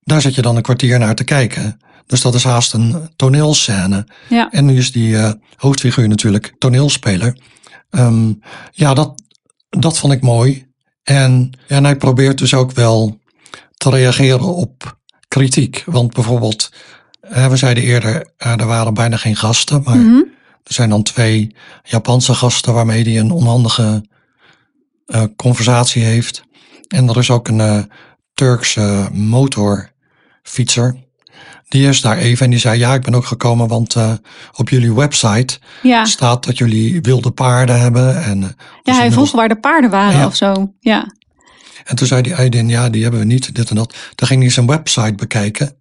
[0.03, 1.79] daar zit je dan een kwartier naar te kijken.
[2.05, 4.07] Dus dat is haast een toneelscène.
[4.29, 4.49] Ja.
[4.51, 7.37] En nu is die eh, hoofdfiguur natuurlijk toneelspeler.
[7.91, 8.33] Ehm,
[8.71, 9.21] ja, dat,
[9.69, 10.69] dat vond ik mooi.
[11.03, 13.19] En, en hij probeert dus ook wel
[13.73, 15.83] te reageren op kritiek.
[15.85, 16.71] Want bijvoorbeeld,
[17.21, 19.81] we zeiden eerder, eh, er waren bijna geen gasten.
[19.83, 20.17] Maar Mhm.
[20.63, 24.09] er zijn dan twee Japanse gasten waarmee hij een onhandige
[25.05, 26.43] eh, conversatie heeft.
[26.87, 27.83] En er is ook een eh,
[28.33, 30.95] Turkse motorfietser.
[31.71, 34.13] Die is daar even en die zei: Ja, ik ben ook gekomen, want eh,
[34.57, 36.05] op jullie website Ja.
[36.05, 38.23] staat dat jullie wilde paarden hebben.
[38.23, 38.53] En, eh, ja,
[38.83, 40.25] dus hij vroeg waar de paarden waren Ja.
[40.25, 40.73] of zo.
[40.79, 41.13] Ja.
[41.83, 43.95] En toen zei die Aydin: Ja, die hebben we niet, dit en dat.
[44.15, 45.75] Toen ging hij zijn website bekijken.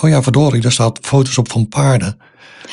[0.00, 2.16] Oh ja, verdorie, daar staat foto's op van paarden.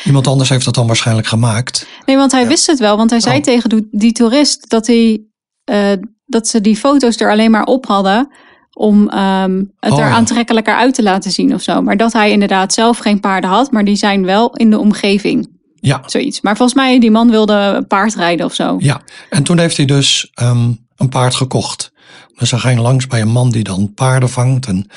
[0.03, 1.88] Iemand anders heeft dat dan waarschijnlijk gemaakt.
[2.05, 2.97] Nee, want hij wist het wel.
[2.97, 3.43] Want hij zei Oh.
[3.43, 5.21] tegen die- die toerist dat, hij,
[5.63, 5.91] eh,
[6.25, 8.32] dat ze die foto's er alleen maar op hadden
[8.80, 10.13] om ehm, het Oh, er ja.
[10.15, 11.82] aantrekkelijker uit te laten zien of zo.
[11.82, 15.50] Maar dat hij inderdaad zelf geen paarden had, maar die zijn wel in de omgeving.
[15.76, 16.42] Ja, Zoiets.
[16.42, 18.76] Maar volgens mij, die man wilde paardrijden of zo.
[18.80, 21.92] Ja, en toen heeft hij dus ehm, een paard gekocht.
[22.38, 24.65] Dus hij ging langs bij een man die dan paarden vangt.
[24.65, 24.88] En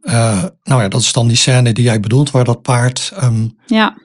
[0.00, 3.46] eh, nou ja, dat is dan die scène die jij bedoelt, waar dat paard ehm
[3.66, 3.96] Ja,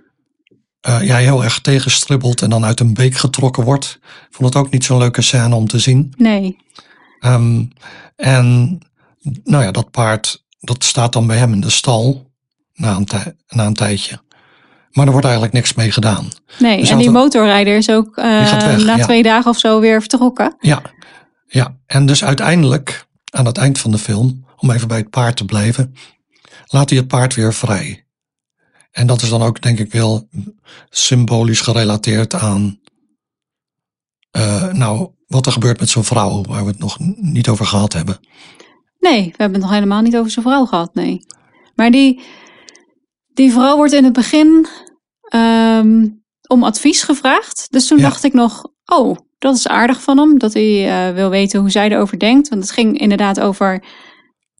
[1.02, 4.00] ja, heel erg tegenstribbelt en dan uit een beek getrokken wordt.
[4.02, 6.14] Ik vond het ook niet zo'n leuke scène om te zien.
[6.18, 6.58] nee.
[8.16, 8.80] En
[9.44, 12.32] nou ja, dat paard, dat staat dan bij hem in de stal
[12.74, 14.22] na een, tij- na een tijdje.
[14.92, 16.28] Maar er wordt eigenlijk niks mee gedaan.
[16.60, 19.04] Nee, Dus en die motorrijder is ook eh, weg, na ja.
[19.04, 20.56] twee dagen of zo weer vertrokken.
[20.60, 20.82] Ja,
[21.48, 21.78] ja.
[21.86, 25.46] En dus uiteindelijk, aan het eind van de film, om even bij het paard te
[25.46, 25.94] blijven,
[26.68, 28.06] laat hij het paard weer vrij.
[28.92, 30.30] En dat is dan ook, denk ik, wel
[30.90, 32.80] symbolisch gerelateerd aan,
[34.32, 37.94] eh, nou, wat er gebeurt met zo'n vrouw, waar we het nog niet over gehad
[37.94, 38.20] hebben.
[39.04, 41.26] Nee, we hebben het nog helemaal niet over zijn vrouw gehad, nee.
[41.76, 42.22] Maar die,
[43.34, 44.68] die vrouw wordt in het begin
[45.30, 46.08] ehm,
[46.48, 47.68] om advies gevraagd.
[47.70, 48.04] Dus toen Ja.
[48.04, 50.38] dacht ik nog, oh, dat is aardig van hem.
[50.38, 52.50] Dat hij eh, wil weten hoe zij erover denkt.
[52.50, 53.84] Want het ging inderdaad over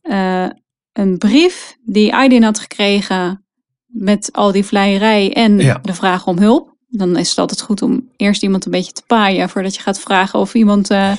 [0.02, 0.46] eh,
[0.92, 3.44] een brief die Aydin had gekregen
[3.86, 5.78] met al die vleierij en Ja.
[5.82, 6.72] de vraag om hulp.
[6.88, 10.00] Dan is het altijd goed om eerst iemand een beetje te paaien voordat je gaat
[10.00, 11.12] vragen of iemand eh,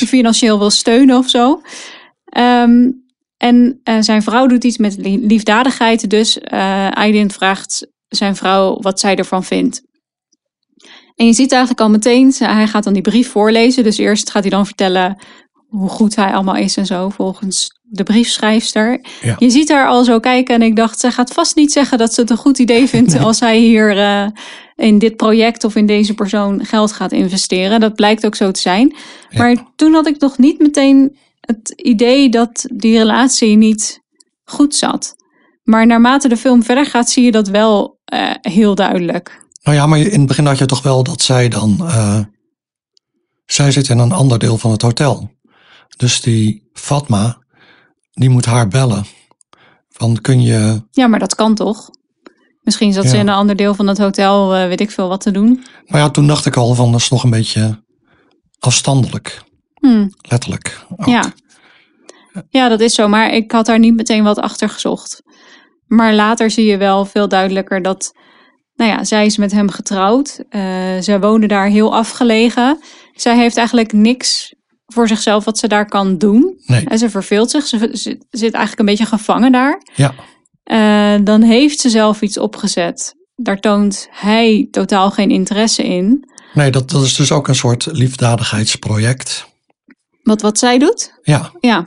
[0.00, 1.60] je financieel wil steunen of zo.
[2.36, 2.90] Ehm,
[3.36, 6.10] en eh, zijn vrouw doet iets met li- liefdadigheid.
[6.10, 9.82] Dus eh Aydin vraagt zijn vrouw wat zij ervan vindt.
[11.14, 13.84] En je ziet eigenlijk al meteen, hij gaat dan die brief voorlezen.
[13.84, 15.16] Dus eerst gaat hij dan vertellen
[15.66, 19.00] hoe goed hij allemaal is en zo, volgens de briefschrijfster.
[19.22, 19.36] Ja.
[19.38, 22.14] Je ziet haar al zo kijken en ik dacht, ze gaat vast niet zeggen dat
[22.14, 23.22] ze het een goed idee vindt Nee.
[23.22, 24.26] als hij hier eh,
[24.76, 27.80] in dit project of in deze persoon geld gaat investeren.
[27.80, 28.94] Dat blijkt ook zo te zijn.
[29.28, 29.38] Ja.
[29.38, 34.00] Maar toen had ik nog niet meteen het idee dat die relatie niet
[34.44, 35.14] goed zat.
[35.62, 39.44] Maar naarmate de film verder gaat, zie je dat wel eh, heel duidelijk.
[39.62, 41.76] Nou ja, maar in het begin had je toch wel dat zij dan.
[41.80, 42.20] eh,
[43.46, 45.30] zij zit in een ander deel van het hotel.
[45.96, 47.38] Dus die Fatma,
[48.12, 49.04] die moet haar bellen.
[49.88, 50.82] Van kun je.
[50.90, 51.90] Ja, maar dat kan toch?
[52.62, 55.20] Misschien zat ze in een ander deel van het hotel, eh, weet ik veel wat
[55.20, 55.64] te doen.
[55.86, 57.84] Nou ja, toen dacht ik al van dat is nog een beetje
[58.58, 59.42] afstandelijk.
[59.86, 60.84] Hm, Letterlijk.
[60.96, 61.06] ook.
[61.06, 61.32] ja.
[62.48, 63.08] ja, dat is zo.
[63.08, 65.22] Maar ik had daar niet meteen wat achter gezocht.
[65.86, 68.12] Maar later zie je wel veel duidelijker dat...
[68.74, 70.44] Nou ja, zij is met hem getrouwd.
[70.48, 70.62] Eh
[71.00, 72.78] zij wonen daar heel afgelegen.
[73.12, 74.54] Zij heeft eigenlijk niks
[74.86, 76.54] voor zichzelf wat ze daar kan doen.
[76.66, 76.84] Nee.
[76.84, 77.66] En ze verveelt zich.
[77.66, 79.82] Ze zit, zit eigenlijk een beetje gevangen daar.
[79.94, 80.14] Ja.
[80.64, 83.14] eh, dan heeft ze zelf iets opgezet.
[83.34, 86.28] Daar toont hij totaal geen interesse in.
[86.54, 89.46] Nee, dat, dat is dus ook een soort liefdadigheidsproject.
[90.26, 91.18] Wat, wat zij doet?
[91.22, 91.84] Ja, Ja.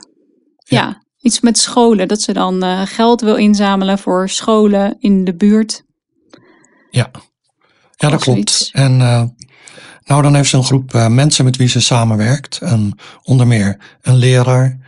[0.64, 1.02] ja.
[1.20, 2.08] Iets met scholen.
[2.08, 5.84] Dat ze dan eh, geld wil inzamelen voor scholen in de buurt.
[6.90, 7.10] ja.
[7.96, 8.70] Ja, dat klopt.
[8.72, 9.22] En eh,
[10.04, 12.58] nou, dan heeft ze een groep eh, mensen met wie ze samenwerkt.
[12.58, 14.78] En onder meer een leraar.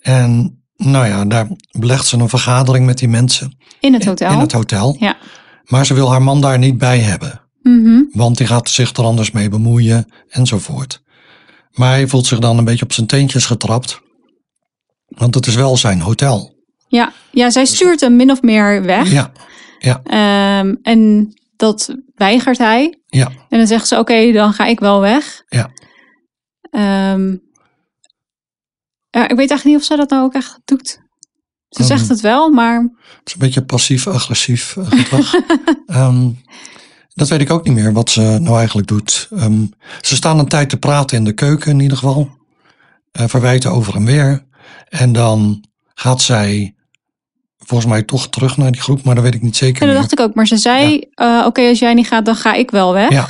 [0.00, 4.32] En nou ja, daar belegt ze een vergadering met die mensen In het hotel.
[4.32, 4.96] in het hotel.
[4.98, 5.16] Ja.
[5.64, 7.40] Maar ze wil haar man daar niet bij hebben.
[7.62, 8.02] Mhm.
[8.12, 11.02] Want die gaat zich er anders mee bemoeien enzovoort.
[11.76, 14.00] Maar hij voelt zich dan een beetje op zijn teentjes getrapt.
[15.06, 16.54] Want het is wel zijn hotel.
[16.88, 17.12] ja.
[17.30, 19.10] ja, zij stuurt hem min of meer weg.
[19.12, 19.32] Ja,
[19.78, 23.00] ja, Ehm, en dat weigert hij.
[23.06, 25.42] ja, En dan zegt ze, oké, dan ga ik wel weg.
[25.48, 25.70] ja.
[26.70, 27.36] Ehm,
[29.10, 30.88] ja, ik weet eigenlijk niet of ze dat nou ook echt doet.
[31.68, 31.86] Ze Ehm.
[31.86, 35.34] zegt het wel, maar Het is een beetje passief-agressief gedrag.
[37.16, 39.28] dat weet ik ook niet meer wat ze nou eigenlijk doet.
[39.36, 39.64] Ehm,
[40.00, 42.30] ze staan een tijd te praten in de keuken in ieder geval.
[43.12, 44.44] Eh, verwijten over en weer.
[44.88, 46.74] En dan gaat zij
[47.58, 49.88] volgens mij toch terug naar die groep, maar dat weet ik niet zeker en dat
[49.88, 50.00] meer.
[50.00, 50.34] dacht ik ook.
[50.34, 53.10] Maar ze zei, eh, oké, als jij niet gaat, dan ga ik wel weg.
[53.10, 53.28] Ja,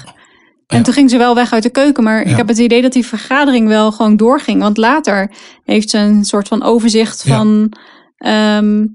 [0.66, 0.82] En ja.
[0.82, 2.04] toen ging ze wel weg uit de keuken.
[2.04, 4.60] Maar ik heb het idee dat die vergadering wel gewoon doorging.
[4.60, 5.30] Want later
[5.64, 7.72] heeft ze een soort van overzicht van
[8.16, 8.86] ehm,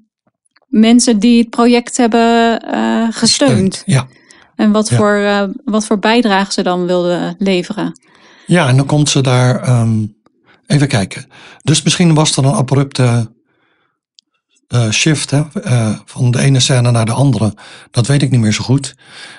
[0.68, 3.84] mensen die het project hebben eh, gesteund.
[3.86, 4.08] Ja.
[4.62, 4.96] En wat, Ja.
[4.98, 8.00] voor, eh, wat voor bijdrage ze dan wilden leveren.
[8.46, 9.62] Ja, en dan komt ze daar.
[9.62, 10.06] ehm,
[10.68, 11.26] even kijken.
[11.62, 13.32] Dus misschien was er een abrupte
[14.68, 17.54] eh, shift hè, eh, van de ene scène naar de andere.
[17.92, 18.96] Dat weet ik niet meer zo goed.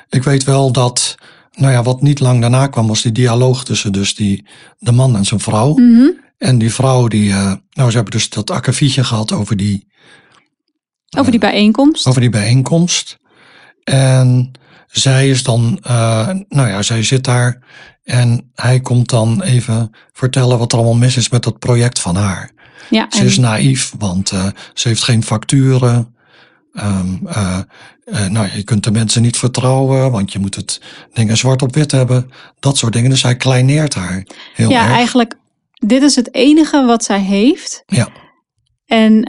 [0.08, 1.14] Ik weet wel dat.
[1.52, 4.46] Nou ja, wat niet lang daarna kwam, was die dialoog tussen dus die,
[4.78, 5.74] de man en zijn vrouw.
[5.74, 6.08] Mhm.
[6.38, 7.30] En die vrouw, die.
[7.32, 9.86] nou, ze hebben dus dat akkefietje gehad over die,
[11.18, 12.06] Over die bijeenkomst.
[12.06, 13.18] over die bijeenkomst.
[13.84, 14.50] En
[14.92, 17.58] zij is dan, eh, nou ja, zij zit daar
[18.04, 22.16] en hij komt dan even vertellen wat er allemaal mis is met dat project van
[22.16, 22.50] haar.
[22.90, 26.14] ja, Ze en- is naïef, want eh, ze heeft geen facturen.
[26.72, 27.58] Ehm, eh,
[28.28, 30.80] nou, je kunt de mensen niet vertrouwen, want je moet het
[31.12, 32.30] dingen zwart op wit hebben.
[32.60, 33.10] Dat soort dingen.
[33.10, 34.92] Dus hij kleineert haar heel ja, erg.
[34.92, 35.34] eigenlijk,
[35.72, 37.82] dit is het enige wat zij heeft.
[37.86, 38.08] Ja,
[38.86, 39.24] En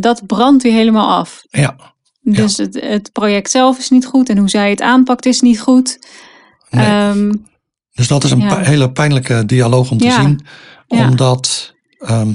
[0.00, 1.42] dat brandt hij helemaal af.
[1.50, 1.76] ja,
[2.24, 5.60] Dus het, het project zelf is niet goed en hoe zij het aanpakt is niet
[5.60, 5.98] goed.
[6.70, 6.86] nee.
[6.86, 7.32] Ehm,
[7.92, 8.58] Dus dat is een Ja.
[8.58, 10.20] hele pijnlijke dialoog om te Ja.
[10.22, 10.46] zien.
[10.88, 12.32] Omdat ehm,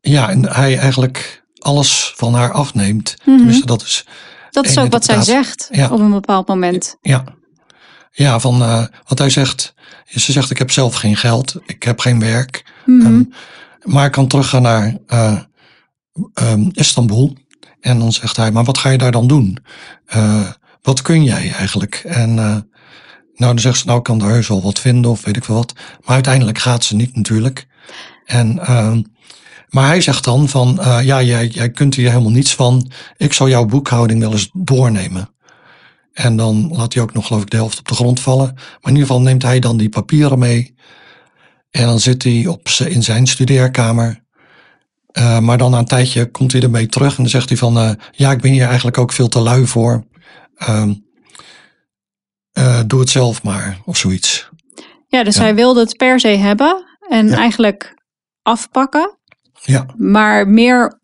[0.00, 3.16] ja, en hij eigenlijk alles van haar afneemt.
[3.24, 3.36] Mhm.
[3.36, 4.04] Tenminste, dat is
[4.50, 6.96] dat is ook wat zij zegt op een bepaald moment.
[7.00, 7.24] ja.
[8.10, 9.74] Ja, van eh, wat hij zegt.
[10.04, 12.64] Ze zegt: Ik heb zelf geen geld, ik heb geen werk.
[12.86, 13.06] Mhm.
[13.06, 13.22] Ehm,
[13.82, 14.96] maar ik kan teruggaan naar
[16.34, 17.36] ehm, Istanbul.
[17.80, 19.58] En dan zegt hij: Maar wat ga je daar dan doen?
[20.06, 20.50] Eh,
[20.82, 22.02] wat kun jij eigenlijk?
[22.04, 22.56] En eh,
[23.34, 25.44] nou, dan zegt ze: Nou, ik kan daar heus wel wat vinden of weet ik
[25.44, 25.72] veel wat.
[25.76, 27.66] Maar uiteindelijk gaat ze niet natuurlijk.
[28.24, 29.02] En, ehm,
[29.68, 32.90] maar hij zegt dan: van eh, ja, jij, jij kunt hier helemaal niets van.
[33.16, 35.28] Ik zal jouw boekhouding wel eens doornemen.
[36.12, 38.52] En dan laat hij ook nog, geloof ik, de helft op de grond vallen.
[38.54, 40.74] Maar in ieder geval neemt hij dan die papieren mee.
[41.70, 44.26] En dan zit hij op in zijn studeerkamer.
[45.08, 47.10] Eh, maar dan na een tijdje komt hij ermee terug.
[47.16, 49.66] En dan zegt hij van, eh, ja, ik ben hier eigenlijk ook veel te lui
[49.66, 50.04] voor.
[50.56, 50.94] Ehm,
[52.52, 54.48] eh, doe het zelf maar, of zoiets.
[55.06, 55.40] Ja, dus Ja.
[55.42, 57.36] hij wilde het per se hebben en Ja.
[57.36, 57.94] eigenlijk
[58.42, 59.16] afpakken.
[59.64, 61.00] Ja, Maar meer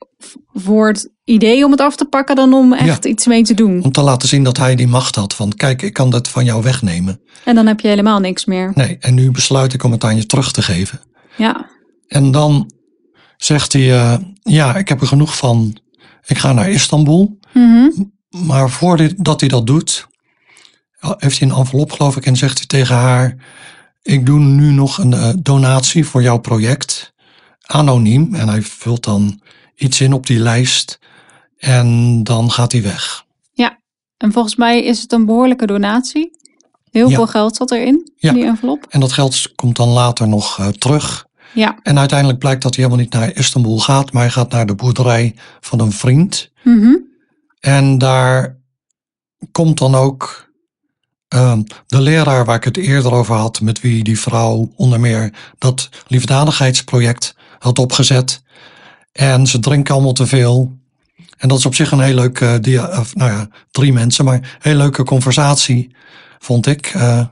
[0.53, 3.83] voor het idee om het af te pakken dan om echt iets mee te doen.
[3.85, 5.35] om te laten zien dat hij die macht had.
[5.35, 7.21] Van, kijk, ik kan dat van jou wegnemen.
[7.45, 8.71] En dan heb je helemaal niks meer.
[8.75, 11.01] Nee, en nu besluit ik om het aan je terug te geven.
[11.37, 11.67] Ja,
[12.07, 12.71] En dan
[13.45, 15.77] zegt hij, eh, ja, ik heb er genoeg van.
[16.27, 17.39] Ik ga naar Istanbul.
[17.53, 17.89] Mhm.
[18.47, 20.07] Maar voordat hij dat doet,
[21.01, 23.37] heeft hij een envelop geloof ik en zegt hij tegen haar,
[24.03, 27.13] ik doe nu nog een eh, donatie voor jouw project,
[27.67, 28.35] anoniem.
[28.35, 29.41] En hij vult dan
[29.75, 30.99] iets in op die lijst
[31.59, 33.23] en dan gaat hij weg.
[34.17, 36.31] en volgens mij is het een behoorlijke donatie.
[36.91, 37.15] Heel Ja.
[37.15, 38.29] veel geld zat erin, Ja.
[38.29, 38.87] in die envelop.
[38.89, 41.27] En dat geld komt dan later nog eh, terug.
[41.55, 41.79] Ja.
[41.83, 44.75] En uiteindelijk blijkt dat hij helemaal niet naar Istanbul gaat, maar hij gaat naar de
[44.75, 46.51] boerderij van een vriend.
[46.63, 46.95] Mhm.
[47.61, 48.57] En daar
[49.53, 50.53] komt dan ook
[51.29, 55.33] ehm, de leraar waar ik het eerder over had, met wie die vrouw onder meer
[55.59, 58.43] dat liefdadigheidsproject had opgezet.
[59.13, 60.79] En ze drinken allemaal te veel.
[61.37, 64.35] En dat is op zich een heel leuke, dia- of, nou ja, drie mensen, maar
[64.35, 65.95] een heel leuke conversatie,
[66.39, 66.87] vond ik.
[66.87, 67.27] Eh,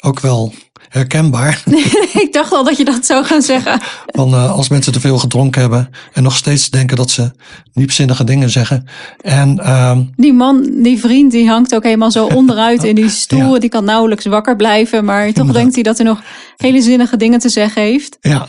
[0.00, 0.52] ook wel
[0.88, 1.62] herkenbaar.
[2.24, 3.80] ik dacht al dat je dat zou gaan zeggen.
[4.06, 7.30] Van uh, als mensen te veel gedronken hebben en nog steeds denken dat ze
[7.72, 8.86] diepzinnige dingen zeggen.
[9.20, 13.54] En, uh, die man, die vriend, die hangt ook helemaal zo onderuit in die stoel.
[13.54, 13.60] Ja.
[13.60, 16.22] Die kan nauwelijks wakker blijven, maar toch denkt hij dat hij nog
[16.56, 18.18] hele zinnige dingen te zeggen heeft.
[18.20, 18.46] Ja,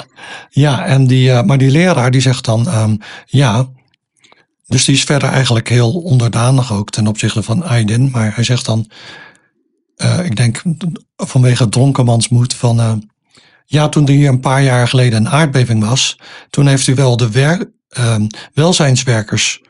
[0.49, 3.67] ja en die, uh, maar die leraar die zegt dan, um, ja.
[4.67, 8.09] Dus die is verder eigenlijk heel onderdanig ook ten opzichte van Aydin.
[8.11, 8.89] Maar hij zegt dan,
[10.03, 10.61] uh, ik denk
[11.15, 12.79] vanwege dronkenmansmoed van.
[12.79, 12.93] Uh,
[13.65, 17.17] ja, toen er hier een paar jaar geleden een aardbeving was, toen heeft u wel
[17.17, 18.15] de wer, uh,
[18.53, 19.61] welzijnswerkers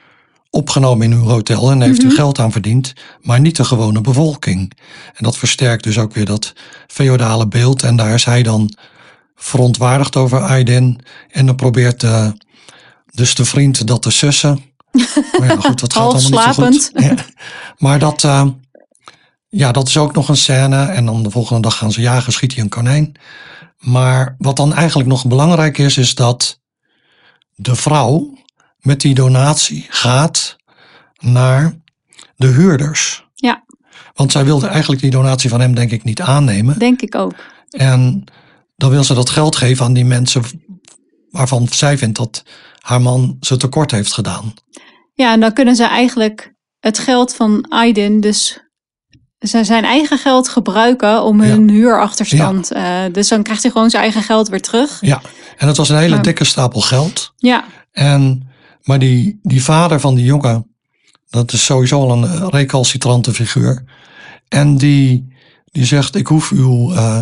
[0.49, 2.13] opgenomen in uw hotel en heeft mm -hmm.
[2.13, 4.73] u geld aan verdiend, maar niet de gewone bevolking.
[5.13, 6.53] En dat versterkt dus ook weer dat
[6.87, 7.83] feodale beeld.
[7.83, 8.77] En daar is hij dan
[9.35, 10.99] verontwaardigd over Aydin.
[11.31, 12.33] En dan probeert de,
[13.11, 14.59] dus de vriend dat te sussen.
[15.39, 16.91] Maar ja, goed, dat gaat allemaal niet zo goed.
[16.93, 17.15] Ja.
[17.77, 18.45] Maar dat, uh,
[19.49, 20.85] ja, dat is ook nog een scène.
[20.85, 23.15] En dan de volgende dag gaan ze jagen, schiet hij een konijn.
[23.79, 26.59] Maar wat dan eigenlijk nog belangrijk is, is dat
[27.55, 28.37] de vrouw
[28.79, 30.57] met die donatie gaat
[31.17, 31.73] naar
[32.35, 33.27] de huurders.
[33.35, 33.63] Ja.
[34.13, 36.79] Want zij wilde eigenlijk die donatie van hem, denk ik, niet aannemen.
[36.79, 37.33] Denk ik ook.
[37.69, 38.23] En
[38.75, 40.43] dan wil ze dat geld geven aan die mensen
[41.29, 42.43] waarvan zij vindt dat
[42.79, 44.53] haar man ze tekort heeft gedaan.
[45.13, 48.68] Ja, en dan kunnen ze eigenlijk het geld van Aydin dus
[49.39, 51.73] zijn eigen geld gebruiken om hun ja.
[51.73, 52.69] huurachterstand.
[52.73, 53.05] Ja.
[53.05, 54.97] Uh, dus dan krijgt hij gewoon zijn eigen geld weer terug.
[55.01, 55.21] Ja,
[55.57, 57.33] en dat was een hele maar, dikke stapel geld.
[57.37, 57.63] Ja.
[57.91, 58.49] En,
[58.83, 60.67] maar die, die vader van die jongen,
[61.29, 63.83] dat is sowieso al een recalcitrante figuur.
[64.47, 65.33] En die,
[65.71, 67.21] die zegt, ik hoef uw uh,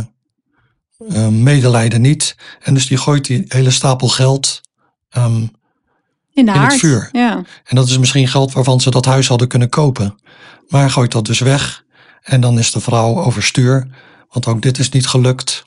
[1.00, 2.36] uh, medelijden niet.
[2.60, 4.62] En dus die gooit die hele stapel geld
[5.18, 5.52] um,
[6.34, 7.10] in, in het vuur.
[7.12, 7.44] Ja.
[7.64, 10.16] En dat is misschien geld waarvan ze dat huis hadden kunnen kopen.
[10.68, 11.86] Maar hij gooit dat dus weg.
[12.28, 13.88] En dan is de vrouw overstuur,
[14.30, 15.64] want ook dit is niet gelukt.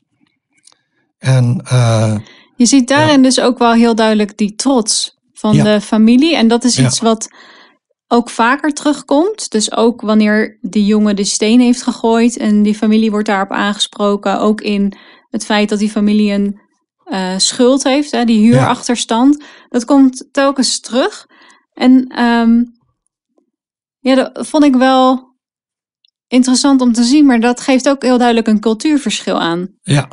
[1.19, 2.17] En, uh,
[2.57, 3.23] je ziet daarin ja.
[3.23, 5.65] dus ook wel heel duidelijk die trots van Ja.
[5.65, 6.37] de familie.
[6.37, 6.87] En dat is Ja.
[6.87, 7.29] iets wat
[8.09, 9.51] ook vaker terugkomt.
[9.51, 14.41] Dus ook wanneer die jongen de steen heeft gegooid en die familie wordt daarop aangesproken.
[14.41, 14.97] Ook in
[15.31, 16.61] het feit dat die familie een
[17.05, 19.43] eh, schuld heeft, hè, die huurachterstand.
[19.69, 21.27] Dat komt telkens terug.
[21.73, 22.65] En ehm,
[24.01, 25.30] ja, dat vond ik wel
[26.31, 29.69] interessant om te zien, maar dat geeft ook heel duidelijk een cultuurverschil aan.
[29.83, 30.09] ja,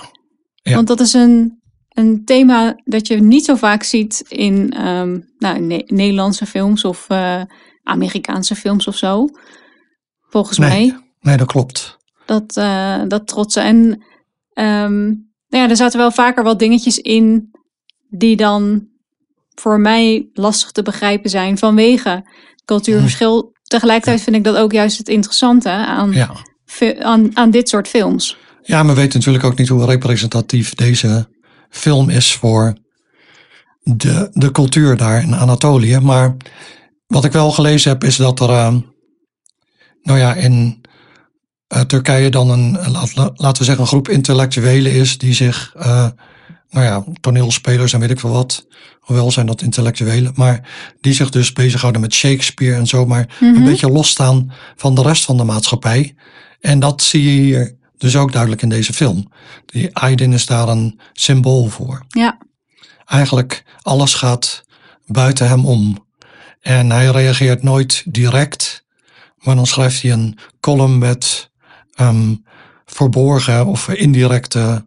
[0.63, 0.75] Ja.
[0.75, 5.60] Want dat is een, een thema dat je niet zo vaak ziet in ehm, nou,
[5.60, 7.41] Ne- Nederlandse films of eh,
[7.84, 9.27] Amerikaanse films of zo.
[10.30, 10.69] Volgens Nee.
[10.69, 10.99] mij.
[11.21, 11.97] nee, dat klopt.
[12.25, 13.63] Dat, eh, dat trotsen.
[13.63, 14.03] En
[14.53, 15.06] ehm,
[15.49, 17.51] nou ja, er zaten wel vaker wat dingetjes in
[18.10, 18.88] die dan
[19.56, 22.30] voor mij lastig te begrijpen zijn vanwege
[22.65, 23.56] cultuurverschil.
[23.67, 26.32] Tegelijkertijd vind ik dat ook juist het interessante aan, Ja.
[26.99, 28.38] aan, aan dit soort films.
[28.63, 31.27] ja, maar we weten natuurlijk ook niet hoe representatief deze
[31.69, 32.73] film is voor
[33.84, 35.99] de, de cultuur daar in Anatolië.
[35.99, 36.36] Maar
[37.08, 38.75] wat ik wel gelezen heb, is dat er, eh,
[40.01, 40.82] nou ja, in
[41.67, 42.71] eh, Turkije dan een,
[43.36, 46.08] laten we zeggen, een groep intellectuelen is die zich, eh,
[46.69, 48.67] nou ja, toneelspelers en weet ik veel wat,
[48.99, 50.69] hoewel zijn dat intellectuelen, maar
[51.01, 53.56] die zich dus bezighouden met Shakespeare en zo, maar Mhm.
[53.56, 56.15] een beetje losstaan van de rest van de maatschappij.
[56.60, 59.32] En dat zie je hier dus ook duidelijk in deze film.
[59.65, 62.06] Die Aydin is daar een symbool voor.
[62.08, 62.38] Ja,
[63.06, 64.63] Eigenlijk alles gaat
[65.06, 66.06] buiten hem om.
[66.62, 68.86] En hij reageert nooit direct,
[69.38, 71.49] maar dan schrijft hij een column met
[71.93, 72.36] ehm,
[72.86, 74.87] verborgen of indirecte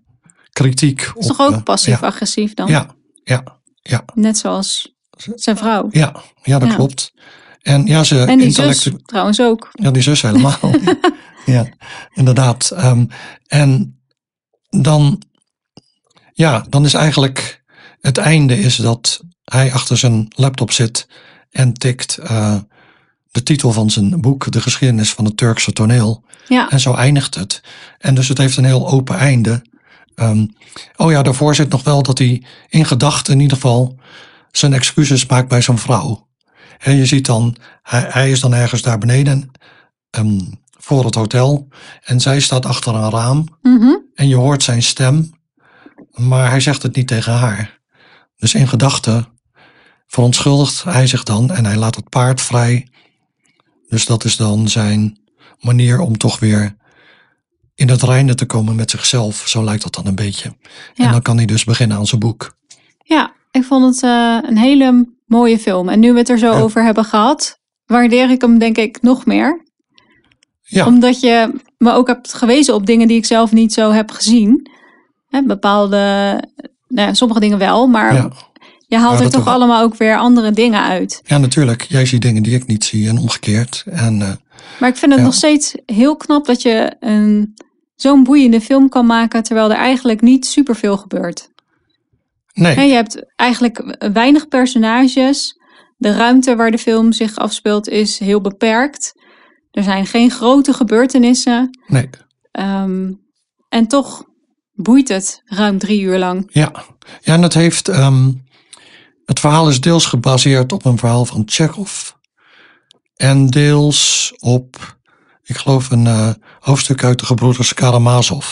[0.53, 0.99] kritiek.
[1.07, 2.69] dat is toch ook eh, passief-agressief dan?
[2.69, 4.95] Ja, ja, ja, Net zoals
[5.35, 5.89] zijn vrouw.
[5.91, 7.13] ja, ja, dat klopt.
[7.61, 9.69] En ja, ze En die intellectu- zus trouwens ook.
[9.73, 10.59] Ja, die zus helemaal.
[11.47, 11.67] ja,
[12.15, 12.71] inderdaad.
[12.71, 13.05] Ehm,
[13.47, 14.01] en
[14.69, 15.23] dan,
[16.33, 17.63] ja, dan is eigenlijk
[18.01, 21.09] het einde is dat hij achter zijn laptop zit
[21.51, 22.57] en tikt eh,
[23.31, 26.25] de titel van zijn boek, De geschiedenis van het Turkse toneel.
[26.49, 27.61] Ja, En zo eindigt het.
[27.99, 29.63] En dus het heeft een heel open einde.
[30.15, 30.47] Ehm,
[30.97, 33.99] oh ja, daarvoor zit nog wel dat hij in gedachten in ieder geval
[34.51, 36.29] zijn excuses maakt bij zijn vrouw.
[36.79, 39.51] En je ziet dan, hij, hij is dan ergens daar beneden
[40.11, 40.41] ehm,
[40.79, 41.69] voor het hotel.
[42.05, 43.47] En zij staat achter een raam.
[43.63, 43.97] mhm.
[44.15, 45.39] En je hoort zijn stem.
[46.11, 47.81] Maar hij zegt het niet tegen haar.
[48.37, 49.27] Dus in gedachten
[50.07, 52.89] verontschuldigt hij zich dan en hij laat het paard vrij.
[53.89, 55.19] Dus dat is dan zijn
[55.61, 56.77] manier om toch weer
[57.81, 59.43] in het reine te komen met zichzelf.
[59.49, 60.53] Zo lijkt dat dan een beetje.
[60.95, 62.57] En dan kan hij dus beginnen aan zijn boek.
[63.05, 65.89] ja ik vond het eh, een hele mooie film.
[65.89, 66.61] En nu we het er zo Ja.
[66.61, 69.65] over hebben gehad, waardeer ik hem denk ik nog meer.
[70.63, 70.87] Ja.
[70.87, 74.71] Omdat je me ook hebt gewezen op dingen die ik zelf niet zo heb gezien.
[75.29, 75.97] Hè, bepaalde,
[76.89, 78.31] nou ja, sommige dingen wel, maar Ja.
[78.87, 81.21] je haalt er dat toch allemaal ook weer andere dingen uit.
[81.25, 81.83] ja, natuurlijk.
[81.83, 83.85] Jij ziet dingen die ik niet zie en omgekeerd.
[83.87, 84.33] En eh,
[84.81, 87.55] Maar ik vind het nog steeds heel knap dat je een,
[88.01, 91.51] zo'n boeiende film kan maken terwijl er eigenlijk niet superveel gebeurt.
[92.53, 95.59] nee, je hebt eigenlijk weinig personages.
[95.97, 99.13] De ruimte waar de film zich afspeelt is heel beperkt.
[99.71, 101.79] Er zijn geen grote gebeurtenissen.
[101.87, 102.09] nee.
[102.51, 103.13] Ehm,
[103.69, 104.25] en toch
[104.73, 106.49] boeit het ruim drie uur lang.
[106.53, 106.73] Ja,
[107.21, 107.89] ja en het heeft.
[107.89, 108.33] ehm,
[109.25, 112.11] het verhaal is deels gebaseerd op een verhaal van Chekhov.
[113.17, 114.99] En deels op,
[115.51, 116.31] ik geloof, een eh,
[116.61, 118.47] hoofdstuk uit de gebroeders Karamazov.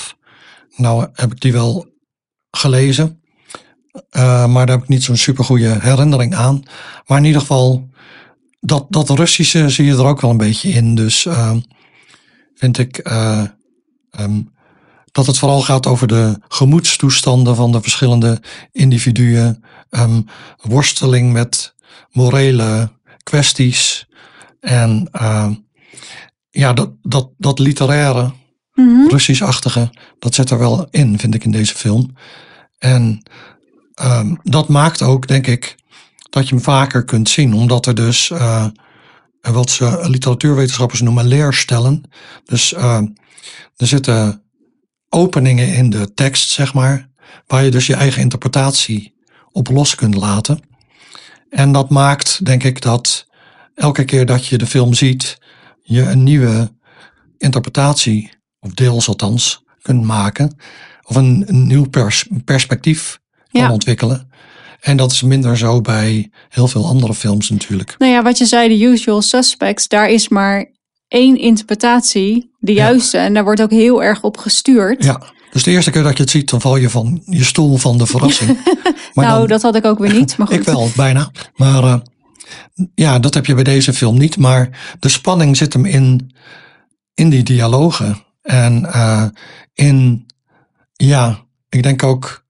[0.77, 1.87] Nou heb ik die wel
[2.51, 3.21] gelezen.
[4.11, 6.63] eh, maar daar heb ik niet zo'n supergoeie herinnering aan.
[7.07, 7.89] Maar in ieder geval,
[8.61, 10.95] dat, dat Russische zie je er ook wel een beetje in.
[10.95, 11.61] Dus ehm,
[12.55, 13.45] vind ik eh,
[14.11, 14.43] ehm,
[15.13, 18.43] dat het vooral gaat over de gemoedstoestanden van de verschillende
[18.73, 19.65] individuen.
[19.91, 20.21] ehm,
[20.57, 21.75] worsteling met
[22.11, 22.91] morele
[23.23, 24.07] kwesties.
[24.61, 25.09] En
[26.59, 28.33] ja, dat, dat, dat literaire,
[28.79, 29.09] Mhm.
[29.09, 32.17] Russisch-achtige, dat zit er wel in, vind ik, in deze film.
[32.79, 33.23] En
[33.95, 35.77] ehm, dat maakt ook, denk ik,
[36.31, 37.55] dat je hem vaker kunt zien.
[37.55, 38.67] Omdat er dus, eh,
[39.41, 42.03] wat ze literatuurwetenschappers noemen, leerstellen.
[42.45, 43.03] Dus eh,
[43.77, 44.43] er zitten
[45.09, 47.09] openingen in de tekst, zeg maar,
[47.47, 49.15] waar je dus je eigen interpretatie
[49.53, 50.61] op los kunt laten.
[51.51, 53.27] En dat maakt, denk ik, dat
[53.75, 55.39] elke keer dat je de film ziet,
[55.89, 56.73] je een nieuwe
[57.39, 58.31] interpretatie,
[58.61, 60.57] of deels althans, kunt maken.
[61.03, 63.19] Of een, een nieuw pers- perspectief
[63.51, 63.73] kan Ja.
[63.73, 64.31] ontwikkelen.
[64.81, 67.95] En dat is minder zo bij heel veel andere films natuurlijk.
[67.99, 70.67] Nou ja, wat je zei, de usual suspects, daar is maar
[71.09, 72.85] één interpretatie, de Ja.
[72.89, 73.19] juiste.
[73.19, 75.05] En daar wordt ook heel erg op gestuurd.
[75.05, 75.23] Ja,
[75.53, 77.99] dus de eerste keer dat je het ziet, dan val je van je stoel van
[77.99, 78.59] de verrassing.
[79.15, 80.37] Maar nou, dan- dat had ik ook weer niet.
[80.37, 80.57] Maar goed.
[80.57, 81.31] Ik wel, bijna.
[81.57, 81.99] Maar eh,
[82.95, 84.37] ja, dat heb je bij deze film niet.
[84.37, 86.35] Maar de spanning zit hem in,
[87.15, 88.25] in die dialogen.
[88.43, 89.27] En eh,
[89.75, 90.27] in,
[90.93, 92.45] ja, ik denk ook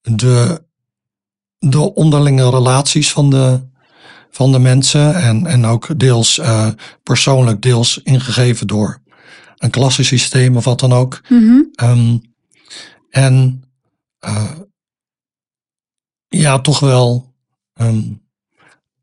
[0.00, 0.64] de,
[1.58, 3.60] de onderlinge relaties van de,
[4.30, 5.14] van de mensen.
[5.14, 6.68] En, en ook deels eh,
[7.02, 9.00] persoonlijk, deels ingegeven door
[9.56, 11.20] een klassensysteem of wat dan ook.
[11.28, 11.62] Mhm.
[11.74, 12.18] Ehm,
[13.10, 13.64] en
[14.18, 14.52] eh,
[16.28, 17.34] ja, toch wel
[17.72, 18.02] ehm,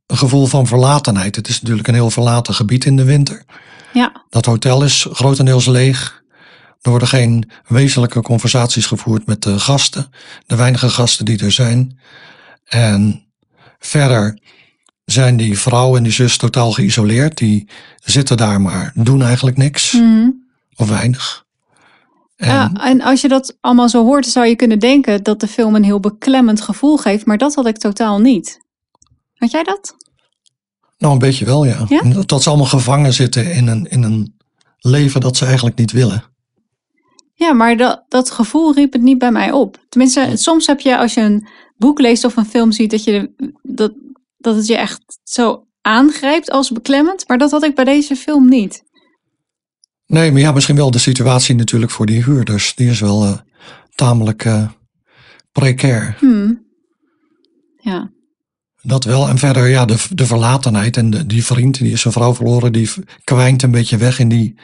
[0.05, 1.35] een gevoel van verlatenheid.
[1.35, 3.43] Het is natuurlijk een heel verlaten gebied in de winter.
[3.93, 4.23] Ja.
[4.29, 6.23] Dat hotel is grotendeels leeg.
[6.81, 10.09] Er worden geen wezenlijke conversaties gevoerd met de gasten.
[10.45, 11.99] De weinige gasten die er zijn.
[12.65, 13.25] En
[13.79, 14.39] verder
[15.05, 17.37] zijn die vrouw en die zus totaal geïsoleerd.
[17.37, 19.91] Die zitten daar maar doen eigenlijk niks.
[19.91, 20.29] Mhm.
[20.75, 21.45] Of weinig.
[22.35, 25.47] En, Ja, en als je dat allemaal zo hoort, zou je kunnen denken dat de
[25.47, 27.25] film een heel beklemmend gevoel geeft.
[27.25, 28.62] Maar dat had ik totaal niet.
[29.43, 29.95] Had jij dat?
[30.97, 31.85] Nou, een beetje wel, ja.
[31.87, 32.01] Ja?
[32.01, 34.35] Dat, dat ze allemaal gevangen zitten in een, in een
[34.79, 36.23] leven dat ze eigenlijk niet willen.
[37.33, 39.85] Ja, maar dat, dat gevoel riep het niet bij mij op.
[39.89, 43.31] Tenminste, soms heb je als je een boek leest of een film ziet, dat, je,
[43.61, 43.93] dat,
[44.37, 47.27] dat het je echt zo aangrijpt als beklemmend.
[47.27, 48.83] Maar dat had ik bij deze film niet.
[50.05, 52.75] Nee, maar ja, misschien wel de situatie natuurlijk voor die huurders.
[52.75, 53.37] Die is wel eh,
[53.95, 54.69] tamelijk eh,
[55.51, 56.15] precair.
[56.19, 56.65] Hmm.
[57.77, 58.11] Ja.
[58.85, 59.27] Dat wel.
[59.27, 60.97] En verder, ja, de, de verlatenheid.
[60.97, 62.71] En die vriend, die is zijn vrouw verloren.
[62.71, 62.89] Die
[63.23, 64.55] kwijnt een beetje weg in die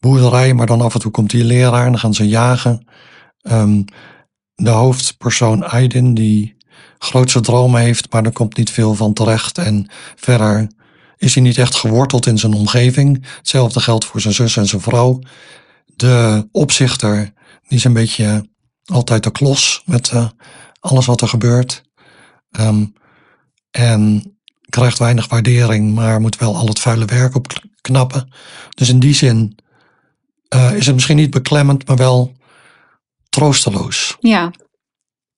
[0.00, 0.54] boerderij.
[0.54, 2.86] Maar dan af en toe komt die leraar en dan gaan ze jagen.
[3.42, 3.82] Ehm,
[4.54, 6.56] de hoofdpersoon Aydin, die
[6.98, 9.58] grootse dromen heeft, maar er komt niet veel van terecht.
[9.58, 10.68] En verder
[11.16, 13.26] is hij niet echt geworteld in zijn omgeving.
[13.36, 15.18] Hetzelfde geldt voor zijn zus en zijn vrouw.
[15.96, 17.32] De opzichter,
[17.68, 18.48] die is een beetje
[18.84, 20.28] altijd de klos met eh,
[20.80, 21.82] alles wat er gebeurt.
[22.50, 22.84] Ehm,
[23.70, 24.32] en
[24.68, 28.32] krijgt weinig waardering, maar moet wel al het vuile werk opknappen.
[28.74, 29.58] Dus in die zin
[30.48, 32.36] eh, is het misschien niet beklemmend, maar wel
[33.28, 34.16] troosteloos.
[34.20, 34.50] ja.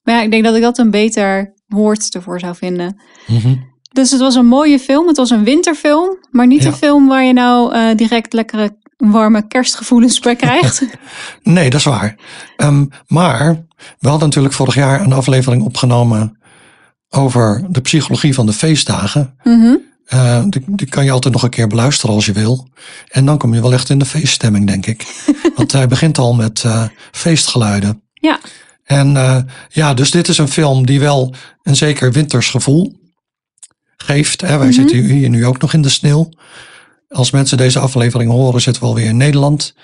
[0.03, 3.01] Maar ja, ik denk dat ik dat een beter woord ervoor zou vinden.
[3.27, 3.55] Mhm.
[3.91, 5.07] Dus het was een mooie film.
[5.07, 6.17] Het was een winterfilm.
[6.31, 6.67] Maar niet Ja.
[6.67, 10.85] een film waar je nou eh, direct lekkere warme kerstgevoelens bij krijgt.
[11.43, 12.15] Nee, dat is waar.
[12.57, 13.65] Ehm, maar
[13.99, 16.39] we hadden natuurlijk vorig jaar een aflevering opgenomen
[17.13, 19.35] over de psychologie van de feestdagen.
[19.43, 19.75] Mhm.
[20.05, 22.67] Eh, die, die kan je altijd nog een keer beluisteren als je wil.
[23.09, 25.05] En dan kom je wel echt in de feeststemming, denk ik.
[25.55, 28.01] Want hij begint al met eh, feestgeluiden.
[28.13, 28.39] Ja.
[28.83, 29.37] En eh,
[29.69, 31.33] ja, dus dit is een film die wel
[31.63, 32.99] een zeker winters gevoel
[33.97, 34.41] geeft.
[34.41, 34.57] Hè.
[34.57, 34.75] Wij Mhm.
[34.75, 36.29] zitten hier nu ook nog in de sneeuw.
[37.09, 39.75] als mensen deze aflevering horen, zitten we alweer in Nederland.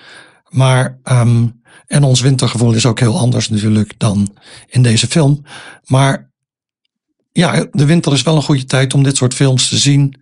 [0.49, 1.45] Maar, ehm,
[1.87, 4.35] en ons wintergevoel is ook heel anders natuurlijk dan
[4.67, 5.43] in deze film.
[5.85, 6.26] Maar
[7.37, 10.15] ja, de winter is wel een goede tijd om dit soort films te zien.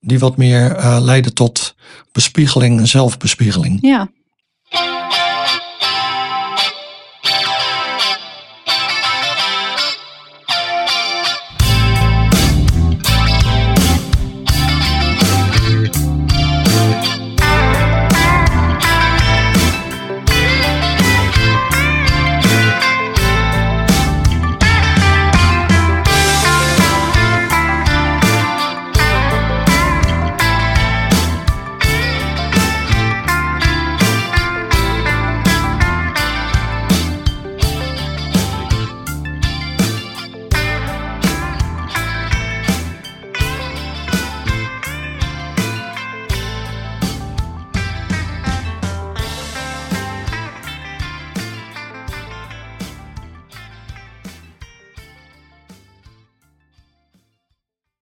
[0.00, 1.74] Die wat meer uh, leiden tot
[2.12, 3.78] bespiegeling en zelfbespiegeling.
[3.80, 4.10] Ja,